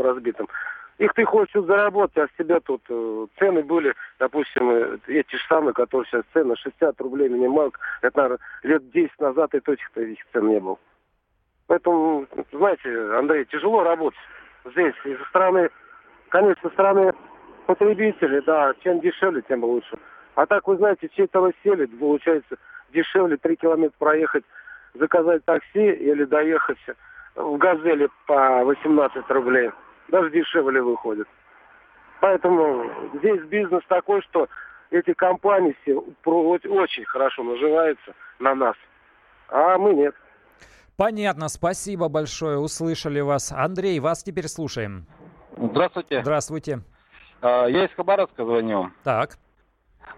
разбитым. 0.00 0.48
Их 0.98 1.12
ты 1.14 1.24
хочешь 1.24 1.64
заработать, 1.64 2.16
а 2.16 2.26
с 2.28 2.38
тебя 2.38 2.60
тут 2.60 2.82
э, 2.88 3.26
цены 3.38 3.62
были, 3.62 3.94
допустим, 4.18 4.70
э, 4.70 4.98
эти 5.08 5.34
же 5.34 5.42
самые, 5.48 5.74
которые 5.74 6.06
сейчас 6.06 6.22
цены 6.32 6.54
60 6.56 7.00
рублей 7.00 7.28
минималка. 7.28 7.80
Это, 8.02 8.16
наверное, 8.16 8.38
лет 8.62 8.90
10 8.90 9.18
назад 9.18 9.54
и 9.54 9.60
точно 9.60 10.00
этих 10.00 10.24
цен 10.32 10.48
не 10.48 10.60
было. 10.60 10.78
Поэтому, 11.72 12.26
знаете, 12.52 13.14
Андрей, 13.14 13.46
тяжело 13.46 13.82
работать 13.82 14.20
здесь. 14.66 14.92
И 15.06 15.16
со 15.16 15.24
стороны, 15.30 15.70
конечно, 16.28 16.68
со 16.68 16.74
стороны 16.74 17.14
потребителей, 17.64 18.42
да, 18.42 18.74
чем 18.84 19.00
дешевле, 19.00 19.40
тем 19.48 19.64
лучше. 19.64 19.96
А 20.34 20.44
так, 20.44 20.68
вы 20.68 20.76
знаете, 20.76 21.08
чей-то 21.16 21.50
сели, 21.64 21.86
получается, 21.86 22.56
дешевле 22.92 23.38
3 23.38 23.56
километра 23.56 23.96
проехать, 23.98 24.44
заказать 24.92 25.46
такси 25.46 25.92
или 25.92 26.24
доехать 26.24 26.76
в 27.36 27.56
«Газели» 27.56 28.10
по 28.26 28.64
18 28.64 29.30
рублей. 29.30 29.70
Даже 30.08 30.28
дешевле 30.28 30.82
выходит. 30.82 31.26
Поэтому 32.20 32.90
здесь 33.14 33.40
бизнес 33.44 33.82
такой, 33.88 34.20
что 34.20 34.46
эти 34.90 35.14
компании 35.14 35.74
все 35.80 36.04
очень 36.26 37.06
хорошо 37.06 37.42
наживаются 37.44 38.12
на 38.40 38.54
нас, 38.54 38.76
а 39.48 39.78
мы 39.78 39.94
нет. 39.94 40.14
Понятно, 40.96 41.48
спасибо 41.48 42.08
большое, 42.08 42.58
услышали 42.58 43.20
вас. 43.20 43.52
Андрей, 43.52 43.98
вас 44.00 44.22
теперь 44.22 44.48
слушаем. 44.48 45.06
Здравствуйте. 45.56 46.22
Здравствуйте. 46.22 46.80
А, 47.40 47.66
я 47.66 47.86
из 47.86 47.94
Хабаровска 47.94 48.44
звоню. 48.44 48.90
Так. 49.02 49.38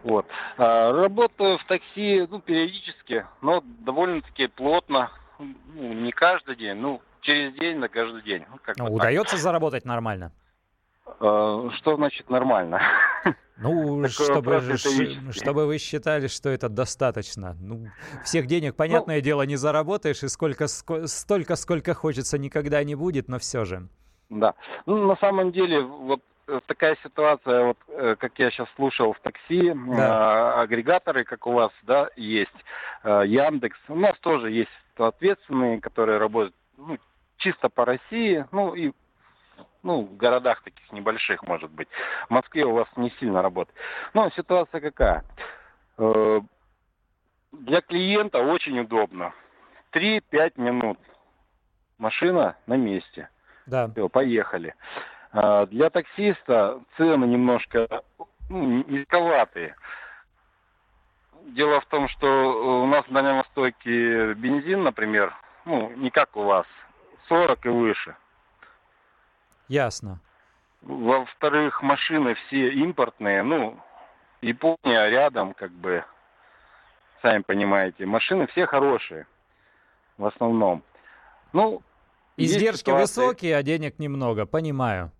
Вот. 0.02 0.26
А, 0.58 0.92
работаю 0.92 1.58
в 1.58 1.64
такси, 1.64 2.26
ну, 2.30 2.40
периодически, 2.40 3.26
но 3.40 3.62
довольно-таки 3.80 4.48
плотно. 4.48 5.10
Ну, 5.38 5.92
не 5.92 6.12
каждый 6.12 6.56
день, 6.56 6.74
ну, 6.74 7.00
через 7.20 7.54
день 7.54 7.78
на 7.78 7.88
каждый 7.88 8.22
день. 8.22 8.44
Ну, 8.50 8.58
как 8.62 8.76
ну, 8.76 8.92
удается 8.92 9.36
так. 9.36 9.40
заработать 9.40 9.84
нормально? 9.84 10.32
А, 11.20 11.70
что 11.76 11.96
значит 11.96 12.28
нормально? 12.30 12.80
Ну, 13.56 14.08
чтобы, 14.08 14.76
чтобы 15.30 15.66
вы 15.66 15.78
считали, 15.78 16.26
что 16.26 16.48
это 16.48 16.68
достаточно. 16.68 17.56
Ну, 17.60 17.86
всех 18.24 18.46
денег, 18.46 18.74
понятное 18.74 19.16
ну, 19.16 19.22
дело, 19.22 19.42
не 19.42 19.56
заработаешь, 19.56 20.22
и 20.24 20.28
сколько, 20.28 20.66
столько, 20.66 21.56
сколько 21.56 21.94
хочется, 21.94 22.36
никогда 22.36 22.82
не 22.82 22.96
будет, 22.96 23.28
но 23.28 23.38
все 23.38 23.64
же. 23.64 23.88
Да. 24.28 24.54
Ну, 24.86 25.06
на 25.06 25.16
самом 25.16 25.52
деле, 25.52 25.82
вот 25.82 26.20
э, 26.48 26.60
такая 26.66 26.96
ситуация, 27.04 27.66
вот 27.66 27.78
э, 27.88 28.16
как 28.18 28.32
я 28.38 28.50
сейчас 28.50 28.68
слушал 28.74 29.12
в 29.12 29.20
такси, 29.20 29.72
да. 29.72 30.56
э, 30.56 30.62
агрегаторы, 30.62 31.24
как 31.24 31.46
у 31.46 31.52
вас, 31.52 31.70
да, 31.82 32.08
есть, 32.16 32.50
э, 33.04 33.22
Яндекс, 33.26 33.78
у 33.88 33.94
нас 33.94 34.18
тоже 34.20 34.50
есть 34.50 34.70
ответственные, 34.96 35.80
которые 35.80 36.18
работают 36.18 36.54
ну, 36.76 36.98
чисто 37.36 37.68
по 37.68 37.84
России, 37.84 38.44
ну 38.50 38.74
и 38.74 38.92
ну, 39.82 40.02
в 40.02 40.16
городах 40.16 40.62
таких 40.62 40.90
небольших, 40.92 41.42
может 41.42 41.70
быть. 41.70 41.88
В 42.28 42.30
Москве 42.30 42.64
у 42.64 42.72
вас 42.72 42.88
не 42.96 43.10
сильно 43.20 43.42
работает. 43.42 43.76
Но 44.14 44.30
ситуация 44.30 44.80
какая? 44.80 45.24
Э, 45.98 46.40
для 47.52 47.80
клиента 47.82 48.38
очень 48.38 48.80
удобно. 48.80 49.32
3-5 49.92 50.52
минут. 50.56 50.98
Машина 51.98 52.56
на 52.66 52.74
месте. 52.74 53.28
Да. 53.66 53.88
Все, 53.88 54.08
поехали. 54.08 54.74
Э, 55.32 55.66
для 55.66 55.90
таксиста 55.90 56.80
цены 56.96 57.26
немножко 57.26 57.86
ну, 58.48 58.84
низковатые. 58.88 59.76
Дело 61.48 61.80
в 61.80 61.86
том, 61.86 62.08
что 62.08 62.82
у 62.84 62.86
нас 62.86 63.06
в 63.06 63.12
Дальнем 63.12 63.36
Востоке 63.36 64.32
бензин, 64.34 64.82
например, 64.82 65.34
ну, 65.66 65.90
не 65.90 66.10
как 66.10 66.36
у 66.36 66.42
вас, 66.42 66.66
40 67.28 67.66
и 67.66 67.68
выше. 67.68 68.16
Ясно. 69.74 70.20
Во-вторых, 70.82 71.82
машины 71.82 72.34
все 72.34 72.70
импортные, 72.74 73.42
ну, 73.42 73.76
Япония 74.40 75.08
рядом, 75.10 75.52
как 75.52 75.72
бы, 75.72 76.04
сами 77.22 77.42
понимаете. 77.42 78.06
Машины 78.06 78.46
все 78.46 78.66
хорошие, 78.66 79.26
в 80.16 80.26
основном. 80.26 80.84
Ну, 81.52 81.82
Издержки 82.36 82.90
высокие, 82.90 83.56
а 83.56 83.64
денег 83.64 83.98
немного, 83.98 84.46
понимаю. 84.46 85.10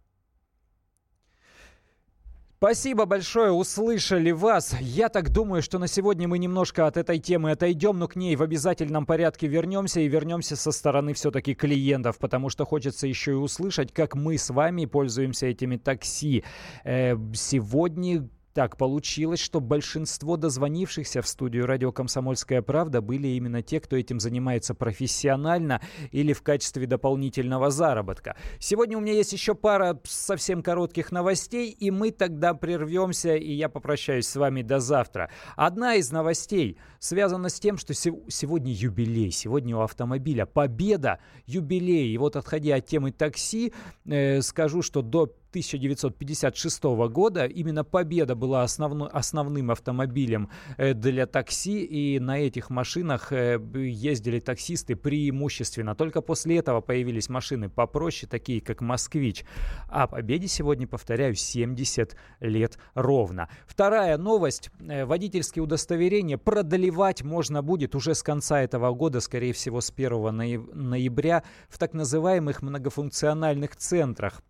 Спасибо 2.65 3.05
большое, 3.05 3.53
услышали 3.53 4.31
вас. 4.31 4.75
Я 4.81 5.11
так 5.11 5.29
думаю, 5.29 5.61
что 5.61 5.79
на 5.79 5.87
сегодня 5.87 6.27
мы 6.27 6.39
немножко 6.39 6.87
от 6.87 6.97
этой 6.97 7.19
темы 7.19 7.51
отойдем, 7.51 7.99
но 7.99 8.09
к 8.09 8.17
ней 8.17 8.37
в 8.37 8.43
обязательном 8.43 9.05
порядке 9.05 9.47
вернемся 9.49 10.01
и 10.01 10.09
вернемся 10.09 10.57
со 10.57 10.73
стороны 10.73 11.13
все-таки 11.13 11.55
клиентов, 11.55 12.17
потому 12.17 12.49
что 12.49 12.65
хочется 12.65 13.07
еще 13.07 13.33
и 13.33 13.35
услышать, 13.35 13.93
как 13.93 14.15
мы 14.15 14.39
с 14.39 14.49
вами 14.49 14.87
пользуемся 14.87 15.45
этими 15.45 15.77
такси. 15.77 16.43
Э, 16.85 17.19
сегодня 17.35 18.27
так 18.55 18.77
получилось, 18.77 19.41
что 19.41 19.61
большинство 19.61 20.37
дозвонившихся 20.37 21.21
в 21.23 21.29
студию 21.29 21.67
радио 21.67 21.91
«Комсомольская 21.91 22.63
правда» 22.63 23.01
были 23.01 23.27
именно 23.29 23.63
те, 23.63 23.81
кто 23.81 23.97
этим 23.97 24.21
занимается 24.21 24.75
профессионально 24.75 25.81
или 26.13 26.33
в 26.33 26.43
качестве 26.43 26.87
дополнительного 26.87 27.71
заработка. 27.71 28.37
Сегодня 28.61 28.97
у 28.97 29.01
меня 29.01 29.13
есть 29.13 29.33
еще 29.33 29.57
пара 29.57 30.01
совсем 30.05 30.63
коротких 30.63 31.11
новостей, 31.11 31.69
и 31.71 31.91
мы 31.91 32.13
тогда 32.13 32.55
прервемся, 32.55 33.35
и 33.35 33.53
я 33.53 33.69
попрощаюсь 33.69 34.29
с 34.29 34.37
вами 34.37 34.63
до 34.63 34.79
завтра. 34.79 35.31
Одна 35.57 35.97
из 35.97 36.13
новостей 36.13 36.79
связана 37.01 37.49
с 37.49 37.59
тем, 37.59 37.77
что 37.77 37.93
сегодня 37.93 38.73
юбилей, 38.73 39.33
сегодня 39.33 39.77
у 39.77 39.81
автомобиля 39.81 40.47
победа, 40.47 41.19
юбилей. 41.47 42.15
И 42.15 42.19
вот 42.19 42.37
отходя 42.37 42.77
от 42.77 42.87
темы 42.87 43.11
такси, 43.11 43.73
э, 44.07 44.41
скажу, 44.43 44.81
что 44.83 45.03
до 45.03 45.35
1956 45.55 46.83
года 46.83 47.47
именно 47.47 47.85
Победа 47.85 48.35
была 48.35 48.65
основной, 48.65 49.09
основным 49.11 49.71
автомобилем 49.71 50.51
э, 50.79 50.95
для 50.95 51.27
такси, 51.27 51.85
и 51.85 52.19
на 52.19 52.41
этих 52.41 52.71
машинах 52.71 53.31
э, 53.31 53.61
ездили 53.75 54.41
таксисты 54.41 54.97
преимущественно. 54.97 55.95
Только 55.95 56.23
после 56.23 56.59
этого 56.59 56.81
появились 56.81 57.29
машины 57.29 57.69
попроще, 57.69 58.29
такие 58.29 58.61
как 58.61 58.81
«Москвич». 58.81 59.45
А 59.89 60.09
Победе 60.09 60.49
сегодня, 60.49 60.89
повторяю, 60.89 61.37
70 61.37 62.17
лет 62.41 62.77
ровно. 62.95 63.49
Вторая 63.69 64.19
новость. 64.19 64.71
Э, 64.81 65.05
водительские 65.05 65.63
удостоверения 65.63 66.37
продлевать 66.37 67.23
можно 67.23 67.63
будет 67.63 67.95
уже 67.95 68.17
с 68.17 68.25
конца 68.25 68.61
этого 68.61 68.93
года, 68.93 69.21
скорее 69.21 69.53
всего, 69.53 69.81
с 69.81 69.93
1 69.95 70.35
ноября 70.73 71.45
в 71.69 71.79
так 71.79 71.93
называемых 71.93 72.61
многофункциональных 72.63 73.77
центрах 73.77 74.43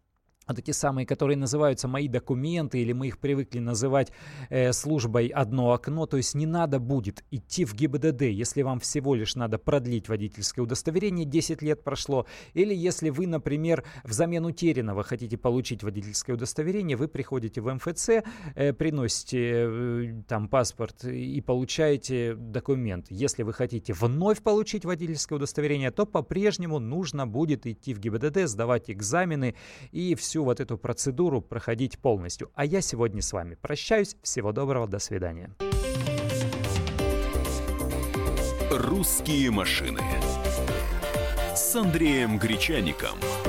вот 0.47 0.59
эти 0.59 0.71
самые, 0.71 1.07
которые 1.07 1.37
называются 1.37 1.89
«Мои 1.89 2.09
документы», 2.09 2.81
или 2.81 2.93
мы 2.93 3.09
их 3.09 3.19
привыкли 3.19 3.59
называть 3.59 4.13
э, 4.51 4.73
службой 4.73 5.29
«Одно 5.29 5.73
окно», 5.73 6.07
то 6.07 6.17
есть 6.17 6.35
не 6.35 6.47
надо 6.47 6.79
будет 6.79 7.25
идти 7.31 7.65
в 7.65 7.75
ГИБДД, 7.75 8.23
если 8.23 8.63
вам 8.63 8.81
всего 8.81 9.15
лишь 9.15 9.35
надо 9.35 9.59
продлить 9.59 10.09
водительское 10.09 10.65
удостоверение, 10.65 11.25
10 11.25 11.63
лет 11.63 11.83
прошло, 11.83 12.27
или 12.53 12.75
если 12.75 13.11
вы, 13.11 13.27
например, 13.27 13.85
взамен 14.05 14.45
утерянного 14.45 15.03
хотите 15.03 15.37
получить 15.37 15.83
водительское 15.83 16.37
удостоверение, 16.37 16.97
вы 16.97 17.09
приходите 17.09 17.61
в 17.61 17.73
МФЦ, 17.73 18.11
э, 18.55 18.73
приносите 18.73 19.39
э, 19.41 20.23
там 20.29 20.49
паспорт 20.49 21.05
и 21.05 21.41
получаете 21.41 22.35
документ. 22.35 23.07
Если 23.11 23.43
вы 23.43 23.53
хотите 23.53 23.93
вновь 23.93 24.43
получить 24.43 24.85
водительское 24.85 25.37
удостоверение, 25.37 25.91
то 25.91 26.07
по-прежнему 26.07 26.79
нужно 26.79 27.27
будет 27.27 27.67
идти 27.67 27.95
в 27.95 28.01
ГИБДД, 28.01 28.47
сдавать 28.47 28.91
экзамены 28.91 29.55
и 29.93 30.15
все 30.15 30.34
всю 30.35 30.43
вот 30.43 30.59
эту 30.59 30.77
процедуру 30.77 31.41
проходить 31.41 31.97
полностью. 32.01 32.51
А 32.57 32.65
я 32.65 32.81
сегодня 32.81 33.23
с 33.23 33.33
вами 33.33 33.55
прощаюсь. 33.55 34.17
Всего 34.21 34.51
доброго, 34.51 34.89
до 34.89 34.99
свидания. 34.99 35.55
«Русские 38.69 39.53
машины» 39.53 40.03
с 41.55 41.77
Андреем 41.77 42.37
Гречаником– 42.39 43.17